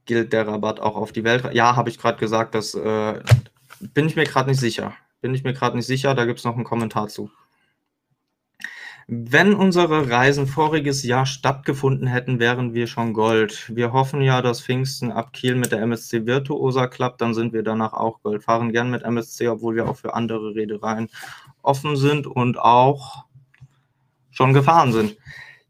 Gilt 0.06 0.32
der 0.32 0.45
Rabatt 0.45 0.80
auch 0.80 0.95
auf 0.95 1.12
die 1.12 1.24
Welt? 1.24 1.56
Ja, 1.56 1.76
habe 1.76 1.89
ich 1.89 1.98
gerade 1.98 2.19
gesagt, 2.19 2.54
das 2.54 2.76
äh, 2.76 3.24
bin 3.80 4.06
ich 4.06 4.15
mir 4.15 4.26
gerade 4.26 4.52
nicht 4.52 4.60
sicher. 4.60 4.93
Bin 5.22 5.34
ich 5.34 5.43
mir 5.43 5.54
gerade 5.54 5.76
nicht 5.76 5.88
sicher, 5.88 6.13
da 6.13 6.26
gibt 6.26 6.38
es 6.38 6.45
noch 6.45 6.56
einen 6.56 6.65
Kommentar 6.65 7.08
zu. 7.08 7.32
Wenn 9.12 9.56
unsere 9.56 10.12
Reisen 10.12 10.45
voriges 10.45 11.02
Jahr 11.02 11.26
stattgefunden 11.26 12.06
hätten, 12.06 12.39
wären 12.39 12.76
wir 12.76 12.86
schon 12.86 13.13
Gold. 13.13 13.72
Wir 13.76 13.91
hoffen 13.91 14.22
ja, 14.22 14.43
dass 14.43 14.62
Pfingsten 14.62 15.12
ab 15.12 15.34
Kiel 15.34 15.56
mit 15.56 15.72
der 15.72 15.82
MSC 15.82 16.28
Virtuosa 16.28 16.86
klappt, 16.86 17.19
dann 17.19 17.34
sind 17.34 17.52
wir 17.52 17.63
danach 17.63 17.93
auch 17.93 18.22
Gold. 18.22 18.43
Fahren 18.43 18.72
gern 18.72 18.91
mit 18.91 19.02
MSC, 19.02 19.48
obwohl 19.48 19.76
wir 19.76 19.89
auch 19.89 19.95
für 19.98 20.13
andere 20.13 20.54
Reedereien 20.54 21.10
offen 21.63 21.95
sind 21.95 22.28
und 22.28 22.60
auch 22.60 23.26
schon 24.30 24.54
gefahren 24.54 24.93
sind. 24.93 25.17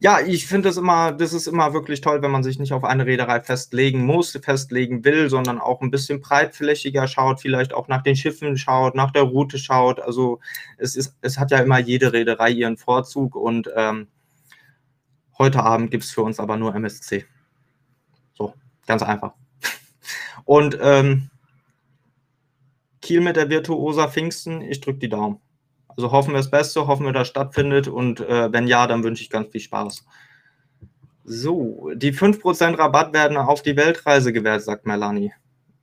Ja, 0.01 0.21
ich 0.21 0.47
finde 0.47 0.69
es 0.69 0.77
immer, 0.77 1.11
das 1.11 1.33
ist 1.33 1.45
immer 1.47 1.73
wirklich 1.73 1.99
toll, 1.99 2.21
wenn 2.21 2.31
man 2.31 2.41
sich 2.41 2.57
nicht 2.57 2.71
auf 2.71 2.85
eine 2.85 3.05
Reederei 3.05 3.41
festlegen 3.41 4.05
muss, 4.05 4.31
festlegen 4.41 5.03
will, 5.03 5.29
sondern 5.29 5.59
auch 5.59 5.81
ein 5.81 5.91
bisschen 5.91 6.21
breitflächiger 6.21 7.05
schaut, 7.05 7.41
vielleicht 7.41 7.73
auch 7.73 7.89
nach 7.89 8.01
den 8.01 8.15
Schiffen 8.15 8.57
schaut, 8.57 8.95
nach 8.95 9.11
der 9.11 9.23
Route 9.23 9.57
schaut. 9.59 9.99
Also 9.99 10.39
es 10.77 10.95
ist, 10.95 11.17
es 11.19 11.37
hat 11.37 11.51
ja 11.51 11.59
immer 11.59 11.79
jede 11.79 12.13
Reederei 12.13 12.49
ihren 12.51 12.77
Vorzug 12.77 13.35
und 13.35 13.69
ähm, 13.75 14.07
heute 15.37 15.63
Abend 15.63 15.91
gibt 15.91 16.05
es 16.05 16.11
für 16.11 16.21
uns 16.21 16.39
aber 16.39 16.55
nur 16.55 16.73
MSC. 16.73 17.25
So, 18.33 18.53
ganz 18.87 19.03
einfach. 19.03 19.33
Und 20.45 20.77
ähm, 20.81 21.29
Kiel 23.01 23.19
mit 23.19 23.35
der 23.35 23.49
Virtuosa 23.49 24.07
Pfingsten, 24.07 24.61
ich 24.61 24.79
drücke 24.79 24.99
die 24.99 25.09
Daumen. 25.09 25.41
Also 25.99 26.13
hoffen 26.13 26.31
wir 26.31 26.37
das 26.37 26.49
Beste, 26.49 26.87
hoffen 26.87 27.05
wir, 27.05 27.11
dass 27.11 27.27
stattfindet 27.27 27.89
und 27.89 28.21
äh, 28.21 28.53
wenn 28.53 28.67
ja, 28.67 28.87
dann 28.87 29.03
wünsche 29.03 29.21
ich 29.21 29.29
ganz 29.29 29.51
viel 29.51 29.59
Spaß. 29.59 30.05
So, 31.25 31.91
die 31.93 32.13
5% 32.13 32.79
Rabatt 32.79 33.11
werden 33.11 33.35
auf 33.35 33.63
die 33.63 33.75
Weltreise 33.75 34.31
gewährt, 34.31 34.61
sagt 34.61 34.85
Melanie. 34.85 35.33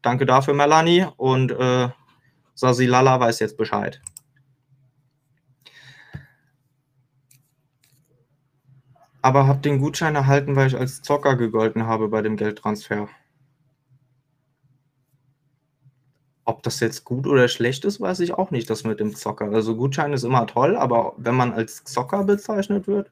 Danke 0.00 0.24
dafür, 0.24 0.54
Melanie. 0.54 1.06
Und 1.18 1.52
äh, 1.52 1.90
Sasilala 2.54 3.20
weiß 3.20 3.40
jetzt 3.40 3.58
Bescheid. 3.58 4.00
Aber 9.20 9.46
habe 9.46 9.58
den 9.58 9.80
Gutschein 9.80 10.14
erhalten, 10.14 10.56
weil 10.56 10.68
ich 10.68 10.78
als 10.78 11.02
Zocker 11.02 11.36
gegolten 11.36 11.86
habe 11.86 12.08
bei 12.08 12.22
dem 12.22 12.38
Geldtransfer. 12.38 13.10
Ob 16.46 16.62
das 16.62 16.78
jetzt 16.78 17.04
gut 17.04 17.26
oder 17.26 17.48
schlecht 17.48 17.84
ist, 17.84 18.00
weiß 18.00 18.20
ich 18.20 18.32
auch 18.32 18.52
nicht, 18.52 18.70
das 18.70 18.84
mit 18.84 19.00
dem 19.00 19.16
Zocker. 19.16 19.50
Also 19.50 19.74
Gutschein 19.74 20.12
ist 20.12 20.22
immer 20.22 20.46
toll, 20.46 20.76
aber 20.76 21.12
wenn 21.16 21.34
man 21.34 21.52
als 21.52 21.82
Zocker 21.82 22.22
bezeichnet 22.22 22.86
wird. 22.86 23.10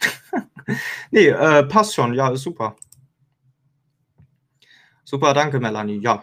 nee, 1.10 1.26
äh, 1.26 1.64
passt 1.64 1.94
schon, 1.94 2.14
ja, 2.14 2.28
ist 2.28 2.42
super. 2.42 2.76
Super, 5.04 5.34
danke, 5.34 5.58
Melanie. 5.58 5.98
Ja, 5.98 6.22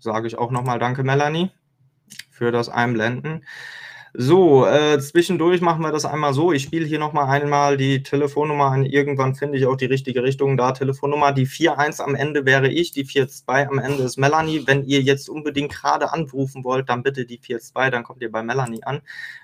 sage 0.00 0.26
ich 0.26 0.36
auch 0.36 0.50
nochmal 0.50 0.80
danke, 0.80 1.04
Melanie, 1.04 1.52
für 2.30 2.50
das 2.50 2.68
Einblenden. 2.68 3.44
So, 4.18 4.64
äh, 4.64 4.98
zwischendurch 4.98 5.60
machen 5.60 5.82
wir 5.82 5.92
das 5.92 6.06
einmal 6.06 6.32
so. 6.32 6.50
Ich 6.50 6.62
spiele 6.62 6.86
hier 6.86 6.98
nochmal 6.98 7.28
einmal 7.28 7.76
die 7.76 8.02
Telefonnummer 8.02 8.70
an. 8.70 8.86
Irgendwann 8.86 9.34
finde 9.34 9.58
ich 9.58 9.66
auch 9.66 9.76
die 9.76 9.84
richtige 9.84 10.22
Richtung 10.22 10.56
da. 10.56 10.72
Telefonnummer, 10.72 11.32
die 11.32 11.46
4.1 11.46 12.00
am 12.00 12.14
Ende 12.14 12.46
wäre 12.46 12.68
ich, 12.68 12.92
die 12.92 13.04
4.2 13.04 13.68
am 13.68 13.78
Ende 13.78 14.04
ist 14.04 14.16
Melanie. 14.16 14.66
Wenn 14.66 14.84
ihr 14.84 15.02
jetzt 15.02 15.28
unbedingt 15.28 15.70
gerade 15.70 16.14
anrufen 16.14 16.64
wollt, 16.64 16.88
dann 16.88 17.02
bitte 17.02 17.26
die 17.26 17.38
4.2, 17.38 17.90
dann 17.90 18.04
kommt 18.04 18.22
ihr 18.22 18.32
bei 18.32 18.42
Melanie 18.42 18.84
an. 18.84 19.02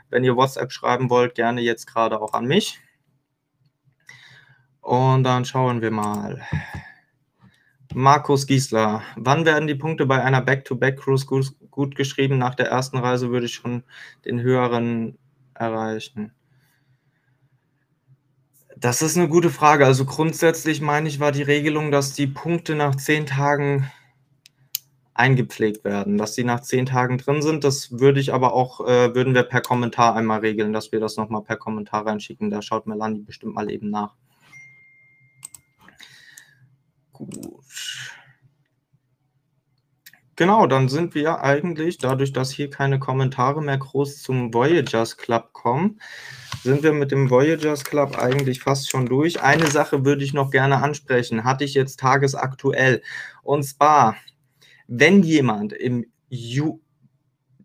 Wenn 0.08 0.24
ihr 0.24 0.36
WhatsApp 0.36 0.72
schreiben 0.72 1.10
wollt, 1.10 1.34
gerne 1.34 1.60
jetzt 1.60 1.86
gerade 1.86 2.18
auch 2.18 2.32
an 2.32 2.46
mich. 2.46 2.80
Und 4.80 5.24
dann 5.24 5.44
schauen 5.44 5.82
wir 5.82 5.90
mal. 5.90 6.40
Markus 7.94 8.46
Giesler, 8.46 9.02
wann 9.16 9.44
werden 9.44 9.66
die 9.66 9.74
Punkte 9.74 10.06
bei 10.06 10.22
einer 10.22 10.40
Back-to-Back-Cruise 10.40 11.26
gut, 11.26 11.54
gut, 11.70 11.94
geschrieben? 11.94 12.38
Nach 12.38 12.54
der 12.54 12.68
ersten 12.68 12.98
Reise 12.98 13.30
würde 13.30 13.46
ich 13.46 13.54
schon 13.54 13.82
den 14.24 14.40
höheren 14.40 15.18
erreichen. 15.54 16.32
Das 18.76 19.02
ist 19.02 19.16
eine 19.16 19.28
gute 19.28 19.50
Frage. 19.50 19.86
Also 19.86 20.04
grundsätzlich 20.04 20.80
meine 20.80 21.08
ich, 21.08 21.20
war 21.20 21.32
die 21.32 21.42
Regelung, 21.42 21.90
dass 21.90 22.14
die 22.14 22.26
Punkte 22.26 22.74
nach 22.74 22.96
zehn 22.96 23.26
Tagen 23.26 23.90
eingepflegt 25.14 25.84
werden, 25.84 26.18
dass 26.18 26.34
sie 26.34 26.44
nach 26.44 26.60
zehn 26.60 26.86
Tagen 26.86 27.18
drin 27.18 27.42
sind. 27.42 27.64
Das 27.64 27.98
würde 28.00 28.20
ich 28.20 28.32
aber 28.32 28.54
auch, 28.54 28.80
äh, 28.80 29.14
würden 29.14 29.34
wir 29.34 29.42
per 29.42 29.60
Kommentar 29.60 30.16
einmal 30.16 30.40
regeln, 30.40 30.72
dass 30.72 30.90
wir 30.90 31.00
das 31.00 31.16
nochmal 31.16 31.42
per 31.42 31.56
Kommentar 31.56 32.06
reinschicken. 32.06 32.50
Da 32.50 32.62
schaut 32.62 32.86
Melanie 32.86 33.20
bestimmt 33.20 33.54
mal 33.54 33.70
eben 33.70 33.90
nach. 33.90 34.14
Genau, 40.36 40.66
dann 40.66 40.88
sind 40.88 41.14
wir 41.14 41.40
eigentlich, 41.40 41.98
dadurch, 41.98 42.32
dass 42.32 42.50
hier 42.50 42.70
keine 42.70 42.98
Kommentare 42.98 43.62
mehr 43.62 43.76
groß 43.76 44.22
zum 44.22 44.54
Voyagers 44.54 45.18
Club 45.18 45.52
kommen, 45.52 46.00
sind 46.62 46.82
wir 46.82 46.92
mit 46.92 47.10
dem 47.10 47.28
Voyagers 47.28 47.84
Club 47.84 48.16
eigentlich 48.16 48.60
fast 48.60 48.90
schon 48.90 49.06
durch. 49.06 49.42
Eine 49.42 49.70
Sache 49.70 50.04
würde 50.04 50.24
ich 50.24 50.32
noch 50.32 50.50
gerne 50.50 50.82
ansprechen, 50.82 51.44
hatte 51.44 51.64
ich 51.64 51.74
jetzt 51.74 52.00
tagesaktuell. 52.00 53.02
Und 53.42 53.64
zwar, 53.64 54.16
wenn 54.86 55.22
jemand 55.22 55.72
im 55.72 56.06
Ju 56.30 56.80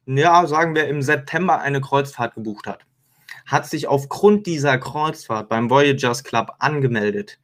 ja, 0.07 0.47
sagen 0.47 0.73
wir 0.73 0.87
im 0.87 1.01
September 1.01 1.59
eine 1.59 1.81
Kreuzfahrt 1.81 2.35
gebucht 2.35 2.65
hat, 2.65 2.85
hat 3.45 3.67
sich 3.67 3.87
aufgrund 3.87 4.47
dieser 4.47 4.77
Kreuzfahrt 4.77 5.49
beim 5.49 5.69
Voyagers 5.69 6.23
Club 6.23 6.53
angemeldet 6.59 7.39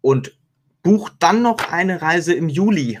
und 0.00 0.36
bucht 0.82 1.14
dann 1.20 1.42
noch 1.42 1.70
eine 1.70 2.02
Reise 2.02 2.34
im 2.34 2.48
Juli. 2.48 3.00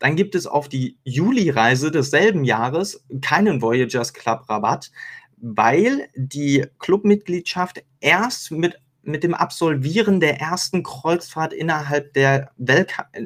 Dann 0.00 0.16
gibt 0.16 0.34
es 0.34 0.46
auf 0.46 0.68
die 0.68 0.98
Juli-Reise 1.04 1.90
desselben 1.90 2.42
Jahres 2.42 3.04
keinen 3.20 3.62
Voyagers 3.62 4.12
Club 4.14 4.48
Rabatt, 4.48 4.90
weil 5.36 6.08
die 6.16 6.66
Clubmitgliedschaft 6.78 7.84
erst 8.00 8.50
mit, 8.50 8.80
mit 9.02 9.22
dem 9.22 9.34
Absolvieren 9.34 10.18
der 10.18 10.40
ersten 10.40 10.82
Kreuzfahrt 10.82 11.52
innerhalb, 11.52 12.14
der 12.14 12.50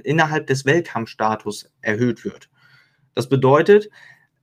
innerhalb 0.03 0.49
des 0.49 0.67
Welcome-Status 0.67 1.71
erhöht 1.81 2.25
wird. 2.25 2.51
Das 3.15 3.29
bedeutet, 3.29 3.89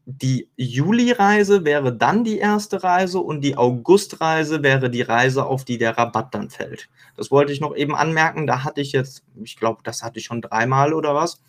die 0.05 0.49
Juli-Reise 0.55 1.65
wäre 1.65 1.95
dann 1.95 2.23
die 2.23 2.37
erste 2.37 2.81
Reise 2.81 3.19
und 3.19 3.41
die 3.41 3.57
August-Reise 3.57 4.63
wäre 4.63 4.89
die 4.89 5.01
Reise, 5.01 5.45
auf 5.45 5.65
die 5.65 5.77
der 5.77 5.97
Rabatt 5.97 6.33
dann 6.33 6.49
fällt. 6.49 6.89
Das 7.17 7.29
wollte 7.29 7.51
ich 7.51 7.61
noch 7.61 7.75
eben 7.75 7.95
anmerken. 7.95 8.47
Da 8.47 8.63
hatte 8.63 8.81
ich 8.81 8.93
jetzt, 8.93 9.23
ich 9.43 9.57
glaube, 9.57 9.81
das 9.83 10.01
hatte 10.01 10.19
ich 10.19 10.25
schon 10.25 10.41
dreimal 10.41 10.93
oder 10.93 11.13
was, 11.13 11.41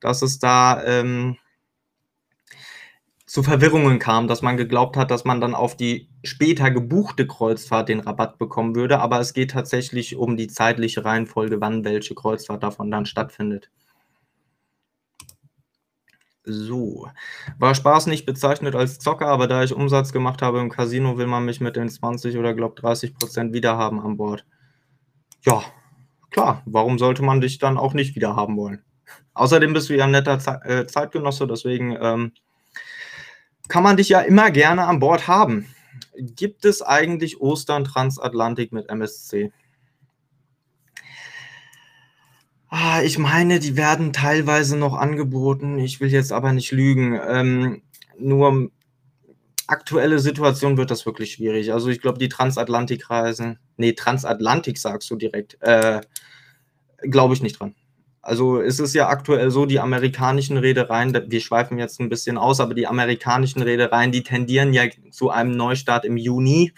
dass 0.00 0.22
es 0.22 0.38
da 0.38 0.82
ähm, 0.84 1.36
zu 3.28 3.42
Verwirrungen 3.42 3.98
kam, 3.98 4.26
dass 4.26 4.40
man 4.40 4.56
geglaubt 4.56 4.96
hat, 4.96 5.10
dass 5.10 5.24
man 5.26 5.40
dann 5.40 5.54
auf 5.54 5.76
die 5.76 6.08
später 6.24 6.70
gebuchte 6.70 7.26
Kreuzfahrt 7.26 7.90
den 7.90 8.00
Rabatt 8.00 8.38
bekommen 8.38 8.74
würde. 8.74 9.00
Aber 9.00 9.20
es 9.20 9.34
geht 9.34 9.50
tatsächlich 9.50 10.16
um 10.16 10.36
die 10.38 10.48
zeitliche 10.48 11.04
Reihenfolge, 11.04 11.60
wann 11.60 11.84
welche 11.84 12.14
Kreuzfahrt 12.14 12.62
davon 12.62 12.90
dann 12.90 13.04
stattfindet. 13.04 13.70
So, 16.44 17.08
war 17.58 17.74
Spaß 17.74 18.06
nicht 18.06 18.24
bezeichnet 18.24 18.74
als 18.74 18.98
Zocker, 18.98 19.26
aber 19.26 19.46
da 19.48 19.62
ich 19.62 19.74
Umsatz 19.74 20.12
gemacht 20.12 20.40
habe 20.40 20.60
im 20.60 20.70
Casino, 20.70 21.18
will 21.18 21.26
man 21.26 21.44
mich 21.44 21.60
mit 21.60 21.76
den 21.76 21.90
20 21.90 22.38
oder 22.38 22.54
glaub 22.54 22.76
30 22.76 23.12
Prozent 23.14 23.52
wiederhaben 23.52 24.00
an 24.00 24.16
Bord. 24.16 24.46
Ja, 25.44 25.62
klar, 26.30 26.62
warum 26.64 26.98
sollte 26.98 27.22
man 27.22 27.42
dich 27.42 27.58
dann 27.58 27.76
auch 27.76 27.92
nicht 27.92 28.16
wiederhaben 28.16 28.56
wollen? 28.56 28.82
Außerdem 29.34 29.72
bist 29.72 29.88
du 29.88 29.96
ja 29.96 30.04
ein 30.04 30.10
netter 30.10 30.38
Ze 30.38 30.60
äh, 30.64 30.86
Zeitgenosse, 30.86 31.46
deswegen 31.46 31.96
ähm, 32.00 32.32
kann 33.68 33.82
man 33.82 33.96
dich 33.96 34.08
ja 34.08 34.20
immer 34.20 34.50
gerne 34.50 34.86
an 34.86 34.98
Bord 34.98 35.28
haben. 35.28 35.66
Gibt 36.16 36.64
es 36.64 36.82
eigentlich 36.82 37.40
Ostern 37.40 37.84
Transatlantik 37.84 38.72
mit 38.72 38.88
MSC? 38.88 39.52
Ah, 42.70 43.00
ich 43.02 43.18
meine, 43.18 43.60
die 43.60 43.76
werden 43.76 44.12
teilweise 44.12 44.76
noch 44.76 44.94
angeboten. 44.94 45.78
Ich 45.78 46.00
will 46.00 46.10
jetzt 46.10 46.32
aber 46.32 46.52
nicht 46.52 46.70
lügen. 46.70 47.18
Ähm, 47.26 47.82
nur 48.18 48.70
aktuelle 49.66 50.18
Situation 50.18 50.76
wird 50.76 50.90
das 50.90 51.06
wirklich 51.06 51.32
schwierig. 51.32 51.72
Also 51.72 51.88
ich 51.88 52.00
glaube, 52.00 52.18
die 52.18 52.28
Transatlantikreisen, 52.28 53.58
nee, 53.76 53.92
Transatlantik 53.92 54.78
sagst 54.78 55.10
du 55.10 55.16
direkt, 55.16 55.58
äh, 55.60 56.00
glaube 57.02 57.34
ich 57.34 57.42
nicht 57.42 57.60
dran. 57.60 57.74
Also 58.28 58.60
es 58.60 58.78
ist 58.78 58.94
ja 58.94 59.08
aktuell 59.08 59.50
so, 59.50 59.64
die 59.64 59.80
amerikanischen 59.80 60.58
Reedereien, 60.58 61.14
wir 61.30 61.40
schweifen 61.40 61.78
jetzt 61.78 61.98
ein 61.98 62.10
bisschen 62.10 62.36
aus, 62.36 62.60
aber 62.60 62.74
die 62.74 62.86
amerikanischen 62.86 63.62
Reedereien, 63.62 64.12
die 64.12 64.22
tendieren 64.22 64.74
ja 64.74 64.82
zu 65.10 65.30
einem 65.30 65.52
Neustart 65.52 66.04
im 66.04 66.18
Juni 66.18 66.74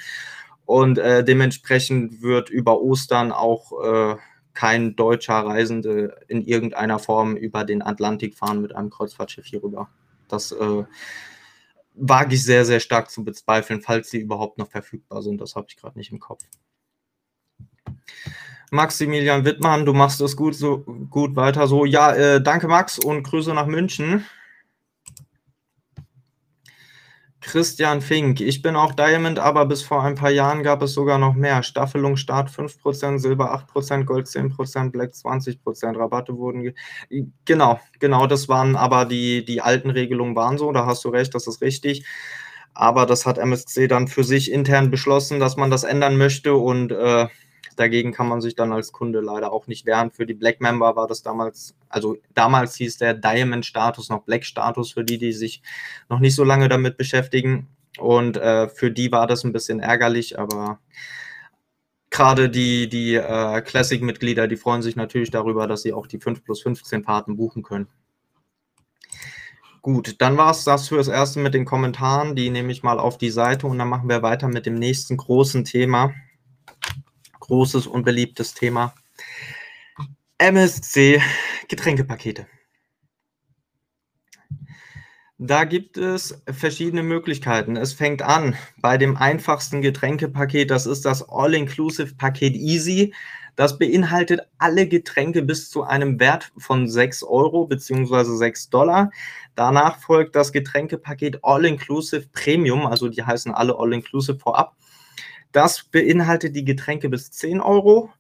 und 0.64 0.98
äh, 0.98 1.24
dementsprechend 1.24 2.22
wird 2.22 2.50
über 2.50 2.80
Ostern 2.80 3.32
auch 3.32 3.72
äh, 3.82 4.16
kein 4.54 4.94
deutscher 4.94 5.34
Reisende 5.34 6.20
in 6.28 6.42
irgendeiner 6.42 7.00
Form 7.00 7.34
über 7.34 7.64
den 7.64 7.82
Atlantik 7.82 8.36
fahren 8.36 8.62
mit 8.62 8.76
einem 8.76 8.90
Kreuzfahrtschiff 8.90 9.46
hier 9.46 9.64
rüber. 9.64 9.90
Das 10.28 10.52
äh, 10.52 10.84
wage 11.94 12.34
ich 12.36 12.44
sehr, 12.44 12.64
sehr 12.64 12.78
stark 12.78 13.10
zu 13.10 13.24
bezweifeln, 13.24 13.82
falls 13.82 14.08
sie 14.08 14.20
überhaupt 14.20 14.58
noch 14.58 14.70
verfügbar 14.70 15.20
sind. 15.22 15.40
Das 15.40 15.56
habe 15.56 15.66
ich 15.68 15.76
gerade 15.76 15.98
nicht 15.98 16.12
im 16.12 16.20
Kopf. 16.20 16.44
Maximilian 18.70 19.44
Wittmann, 19.44 19.84
du 19.84 19.92
machst 19.92 20.20
es 20.20 20.36
gut, 20.36 20.54
so 20.54 20.78
gut 21.10 21.34
weiter 21.34 21.66
so. 21.66 21.84
Ja, 21.84 22.14
äh, 22.14 22.40
danke 22.40 22.68
Max 22.68 22.98
und 22.98 23.24
Grüße 23.24 23.52
nach 23.52 23.66
München. 23.66 24.24
Christian 27.40 28.02
Fink, 28.02 28.40
ich 28.40 28.60
bin 28.60 28.76
auch 28.76 28.92
Diamond, 28.94 29.38
aber 29.38 29.64
bis 29.64 29.82
vor 29.82 30.02
ein 30.04 30.14
paar 30.14 30.30
Jahren 30.30 30.62
gab 30.62 30.82
es 30.82 30.92
sogar 30.92 31.18
noch 31.18 31.34
mehr. 31.34 31.62
Staffelung 31.62 32.16
Start 32.16 32.50
5%, 32.50 33.18
Silber 33.18 33.52
8%, 33.54 34.04
Gold 34.04 34.26
10%, 34.26 34.90
Black 34.90 35.10
20%. 35.12 35.98
Rabatte 35.98 36.36
wurden. 36.36 36.74
Genau, 37.46 37.80
genau, 37.98 38.26
das 38.26 38.48
waren 38.48 38.76
aber 38.76 39.06
die, 39.06 39.44
die 39.44 39.62
alten 39.62 39.90
Regelungen 39.90 40.36
waren 40.36 40.58
so, 40.58 40.70
da 40.70 40.84
hast 40.86 41.02
du 41.04 41.08
recht, 41.08 41.34
das 41.34 41.46
ist 41.46 41.62
richtig. 41.62 42.06
Aber 42.74 43.06
das 43.06 43.26
hat 43.26 43.38
MSC 43.38 43.88
dann 43.88 44.06
für 44.06 44.22
sich 44.22 44.52
intern 44.52 44.90
beschlossen, 44.90 45.40
dass 45.40 45.56
man 45.56 45.70
das 45.70 45.82
ändern 45.82 46.18
möchte 46.18 46.54
und 46.54 46.92
äh, 46.92 47.26
Dagegen 47.76 48.12
kann 48.12 48.28
man 48.28 48.40
sich 48.40 48.54
dann 48.54 48.72
als 48.72 48.92
Kunde 48.92 49.20
leider 49.20 49.52
auch 49.52 49.66
nicht 49.66 49.86
wehren. 49.86 50.10
Für 50.10 50.26
die 50.26 50.34
Black 50.34 50.60
Member 50.60 50.96
war 50.96 51.06
das 51.06 51.22
damals, 51.22 51.74
also 51.88 52.16
damals 52.34 52.76
hieß 52.76 52.98
der 52.98 53.14
Diamond-Status 53.14 54.08
noch 54.08 54.22
Black-Status 54.22 54.92
für 54.92 55.04
die, 55.04 55.18
die 55.18 55.32
sich 55.32 55.62
noch 56.08 56.20
nicht 56.20 56.34
so 56.34 56.44
lange 56.44 56.68
damit 56.68 56.96
beschäftigen. 56.96 57.68
Und 57.98 58.36
äh, 58.36 58.68
für 58.68 58.90
die 58.90 59.12
war 59.12 59.26
das 59.26 59.44
ein 59.44 59.52
bisschen 59.52 59.80
ärgerlich, 59.80 60.38
aber 60.38 60.78
gerade 62.10 62.50
die, 62.50 62.88
die 62.88 63.14
äh, 63.14 63.60
Classic-Mitglieder, 63.62 64.48
die 64.48 64.56
freuen 64.56 64.82
sich 64.82 64.96
natürlich 64.96 65.30
darüber, 65.30 65.66
dass 65.66 65.82
sie 65.82 65.92
auch 65.92 66.06
die 66.06 66.18
5 66.18 66.44
plus 66.44 66.62
15 66.62 67.04
Fahrten 67.04 67.36
buchen 67.36 67.62
können. 67.62 67.88
Gut, 69.82 70.16
dann 70.20 70.36
war 70.36 70.50
es 70.50 70.64
das 70.64 70.88
für 70.88 70.98
das 70.98 71.08
Erste 71.08 71.40
mit 71.40 71.54
den 71.54 71.64
Kommentaren. 71.64 72.36
Die 72.36 72.50
nehme 72.50 72.70
ich 72.70 72.82
mal 72.82 72.98
auf 72.98 73.16
die 73.16 73.30
Seite 73.30 73.66
und 73.66 73.78
dann 73.78 73.88
machen 73.88 74.10
wir 74.10 74.22
weiter 74.22 74.48
mit 74.48 74.66
dem 74.66 74.74
nächsten 74.74 75.16
großen 75.16 75.64
Thema 75.64 76.12
großes 77.50 77.88
und 77.88 78.04
beliebtes 78.04 78.54
Thema. 78.54 78.94
MSC 80.38 81.20
Getränkepakete. 81.68 82.46
Da 85.36 85.64
gibt 85.64 85.96
es 85.96 86.42
verschiedene 86.48 87.02
Möglichkeiten. 87.02 87.76
Es 87.76 87.92
fängt 87.92 88.22
an 88.22 88.54
bei 88.80 88.98
dem 88.98 89.16
einfachsten 89.16 89.82
Getränkepaket, 89.82 90.70
das 90.70 90.86
ist 90.86 91.04
das 91.04 91.28
All-Inclusive-Paket 91.28 92.54
Easy. 92.54 93.14
Das 93.56 93.78
beinhaltet 93.78 94.42
alle 94.58 94.86
Getränke 94.86 95.42
bis 95.42 95.70
zu 95.70 95.82
einem 95.82 96.20
Wert 96.20 96.52
von 96.56 96.88
6 96.88 97.24
Euro 97.24 97.66
bzw. 97.66 98.36
6 98.36 98.70
Dollar. 98.70 99.10
Danach 99.56 99.98
folgt 99.98 100.36
das 100.36 100.52
Getränkepaket 100.52 101.40
All-Inclusive 101.42 102.28
Premium, 102.32 102.86
also 102.86 103.08
die 103.08 103.24
heißen 103.24 103.52
alle 103.52 103.76
All-Inclusive 103.76 104.38
vorab. 104.38 104.76
Das 105.52 105.82
beinhaltet 105.84 106.54
die 106.54 106.64
Getränke 106.64 107.08
bis 107.08 107.30
10 107.32 107.60
Euro. 107.60 108.10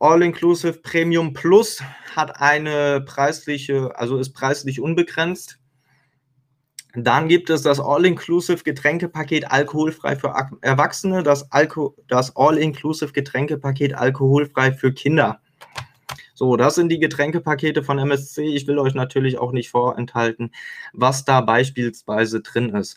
All-Inclusive 0.00 0.74
Premium 0.74 1.32
Plus 1.32 1.82
hat 2.14 2.40
eine 2.40 3.00
preisliche, 3.00 3.96
also 3.96 4.18
ist 4.18 4.32
preislich 4.32 4.80
unbegrenzt. 4.80 5.58
Dann 6.94 7.28
gibt 7.28 7.50
es 7.50 7.62
das 7.62 7.80
All-Inclusive 7.80 8.64
Getränkepaket 8.64 9.50
alkoholfrei 9.50 10.16
für 10.16 10.34
Erwachsene, 10.62 11.22
das, 11.22 11.50
Alko 11.52 11.94
das 12.08 12.34
All-Inclusive 12.34 13.12
Getränkepaket 13.12 13.94
alkoholfrei 13.94 14.72
für 14.72 14.92
Kinder. 14.92 15.40
So, 16.34 16.56
das 16.56 16.76
sind 16.76 16.88
die 16.88 17.00
Getränkepakete 17.00 17.82
von 17.82 17.98
MSC. 17.98 18.44
Ich 18.44 18.68
will 18.68 18.78
euch 18.78 18.94
natürlich 18.94 19.38
auch 19.38 19.50
nicht 19.50 19.70
vorenthalten, 19.70 20.52
was 20.92 21.24
da 21.24 21.40
beispielsweise 21.40 22.42
drin 22.42 22.70
ist. 22.76 22.96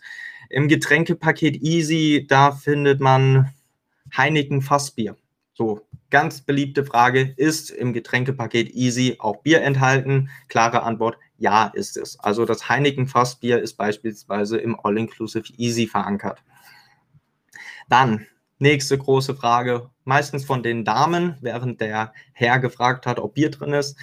Im 0.52 0.68
Getränkepaket 0.68 1.62
Easy, 1.62 2.26
da 2.28 2.52
findet 2.52 3.00
man 3.00 3.54
Heineken 4.16 4.62
Fassbier. 4.62 5.16
So, 5.54 5.88
ganz 6.10 6.42
beliebte 6.42 6.84
Frage, 6.84 7.34
ist 7.38 7.70
im 7.70 7.94
Getränkepaket 7.94 8.72
Easy 8.72 9.16
auch 9.20 9.38
Bier 9.44 9.62
enthalten? 9.62 10.30
Klare 10.50 10.84
Antwort, 10.84 11.18
ja 11.38 11.68
ist 11.68 11.96
es. 11.96 12.20
Also 12.20 12.44
das 12.44 12.68
Heineken 12.68 13.08
Fassbier 13.08 13.62
ist 13.62 13.76
beispielsweise 13.78 14.58
im 14.58 14.78
All-Inclusive 14.78 15.54
Easy 15.56 15.88
verankert. 15.88 16.44
Dann 17.88 18.28
nächste 18.60 18.98
große 18.98 19.36
Frage, 19.36 19.90
meistens 20.04 20.44
von 20.44 20.64
den 20.64 20.84
Damen, 20.84 21.38
während 21.40 21.80
der 21.80 22.14
Herr 22.34 22.60
gefragt 22.60 23.06
hat, 23.06 23.20
ob 23.20 23.36
Bier 23.36 23.52
drin 23.52 23.72
ist. 23.72 23.98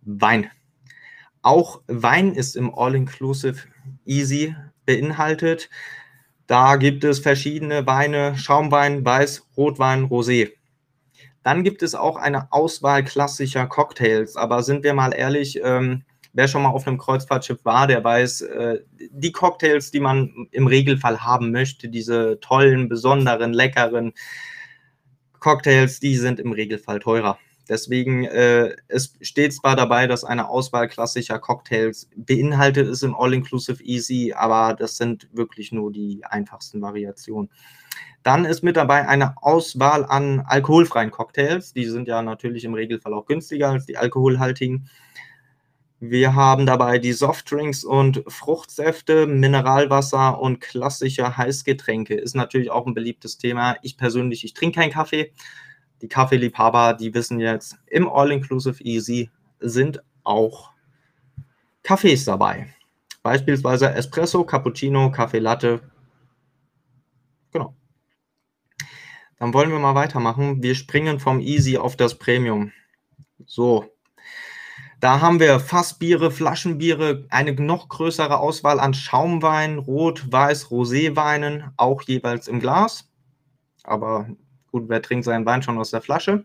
Wein. 0.00 0.50
Auch 1.42 1.82
Wein 1.88 2.32
ist 2.32 2.56
im 2.56 2.74
All-Inclusive 2.74 3.68
Easy 4.06 4.56
beinhaltet. 4.86 5.70
Da 6.46 6.76
gibt 6.76 7.04
es 7.04 7.20
verschiedene 7.20 7.86
Weine, 7.86 8.36
Schaumwein, 8.36 9.04
Weiß, 9.04 9.46
Rotwein, 9.56 10.06
Rosé. 10.06 10.50
Dann 11.42 11.64
gibt 11.64 11.82
es 11.82 11.94
auch 11.94 12.16
eine 12.16 12.52
Auswahl 12.52 13.04
klassischer 13.04 13.66
Cocktails, 13.66 14.36
aber 14.36 14.62
sind 14.62 14.82
wir 14.84 14.92
mal 14.92 15.12
ehrlich, 15.12 15.60
ähm, 15.62 16.02
wer 16.32 16.48
schon 16.48 16.62
mal 16.62 16.70
auf 16.70 16.86
einem 16.86 16.98
Kreuzfahrtschiff 16.98 17.64
war, 17.64 17.86
der 17.86 18.04
weiß, 18.04 18.42
äh, 18.42 18.80
die 18.98 19.32
Cocktails, 19.32 19.90
die 19.90 20.00
man 20.00 20.48
im 20.50 20.66
Regelfall 20.66 21.20
haben 21.20 21.50
möchte, 21.50 21.88
diese 21.88 22.38
tollen, 22.40 22.88
besonderen, 22.88 23.52
leckeren 23.52 24.12
Cocktails, 25.38 26.00
die 26.00 26.16
sind 26.16 26.38
im 26.40 26.52
Regelfall 26.52 27.00
teurer. 27.00 27.38
Deswegen 27.70 28.24
äh, 28.24 28.74
es 28.88 29.14
steht 29.20 29.54
zwar 29.54 29.76
dabei, 29.76 30.08
dass 30.08 30.24
eine 30.24 30.48
Auswahl 30.48 30.88
klassischer 30.88 31.38
Cocktails 31.38 32.10
beinhaltet 32.16 32.88
ist 32.88 33.04
im 33.04 33.14
All-Inclusive 33.14 33.80
Easy, 33.84 34.34
aber 34.36 34.74
das 34.74 34.96
sind 34.96 35.28
wirklich 35.32 35.70
nur 35.70 35.92
die 35.92 36.24
einfachsten 36.24 36.82
Variationen. 36.82 37.48
Dann 38.24 38.44
ist 38.44 38.64
mit 38.64 38.76
dabei 38.76 39.06
eine 39.06 39.40
Auswahl 39.40 40.04
an 40.04 40.40
alkoholfreien 40.40 41.12
Cocktails. 41.12 41.72
Die 41.72 41.84
sind 41.84 42.08
ja 42.08 42.22
natürlich 42.22 42.64
im 42.64 42.74
Regelfall 42.74 43.14
auch 43.14 43.26
günstiger 43.26 43.68
als 43.68 43.86
die 43.86 43.96
alkoholhaltigen. 43.96 44.90
Wir 46.00 46.34
haben 46.34 46.66
dabei 46.66 46.98
die 46.98 47.12
Softdrinks 47.12 47.84
und 47.84 48.24
Fruchtsäfte, 48.26 49.28
Mineralwasser 49.28 50.40
und 50.40 50.60
klassische 50.60 51.36
Heißgetränke. 51.36 52.16
Ist 52.16 52.34
natürlich 52.34 52.72
auch 52.72 52.86
ein 52.88 52.94
beliebtes 52.94 53.38
Thema. 53.38 53.76
Ich 53.82 53.96
persönlich, 53.96 54.44
ich 54.44 54.54
trinke 54.54 54.80
keinen 54.80 54.92
Kaffee. 54.92 55.32
Die 56.02 56.08
Kaffeeliebhaber, 56.08 56.94
die 56.94 57.12
wissen 57.14 57.40
jetzt, 57.40 57.78
im 57.86 58.08
All-Inclusive 58.08 58.82
Easy 58.82 59.30
sind 59.60 60.02
auch 60.24 60.72
Kaffees 61.82 62.24
dabei. 62.24 62.74
Beispielsweise 63.22 63.92
Espresso, 63.92 64.44
Cappuccino, 64.44 65.10
Kaffee 65.10 65.38
Latte. 65.38 65.80
Genau. 67.52 67.74
Dann 69.38 69.52
wollen 69.52 69.70
wir 69.70 69.78
mal 69.78 69.94
weitermachen. 69.94 70.62
Wir 70.62 70.74
springen 70.74 71.20
vom 71.20 71.40
Easy 71.40 71.76
auf 71.76 71.96
das 71.96 72.18
Premium. 72.18 72.72
So, 73.46 73.90
da 75.00 75.22
haben 75.22 75.40
wir 75.40 75.60
Fassbiere, 75.60 76.30
Flaschenbiere, 76.30 77.24
eine 77.30 77.54
noch 77.54 77.88
größere 77.88 78.38
Auswahl 78.38 78.78
an 78.78 78.92
Schaumwein, 78.92 79.78
Rot, 79.78 80.30
Weiß, 80.30 80.70
Roséweinen, 80.70 81.72
auch 81.78 82.02
jeweils 82.02 82.48
im 82.48 82.60
Glas. 82.60 83.08
Aber 83.82 84.28
gut, 84.70 84.88
wer 84.88 85.02
trinkt 85.02 85.24
seinen 85.24 85.46
Wein 85.46 85.62
schon 85.62 85.78
aus 85.78 85.90
der 85.90 86.00
Flasche? 86.00 86.44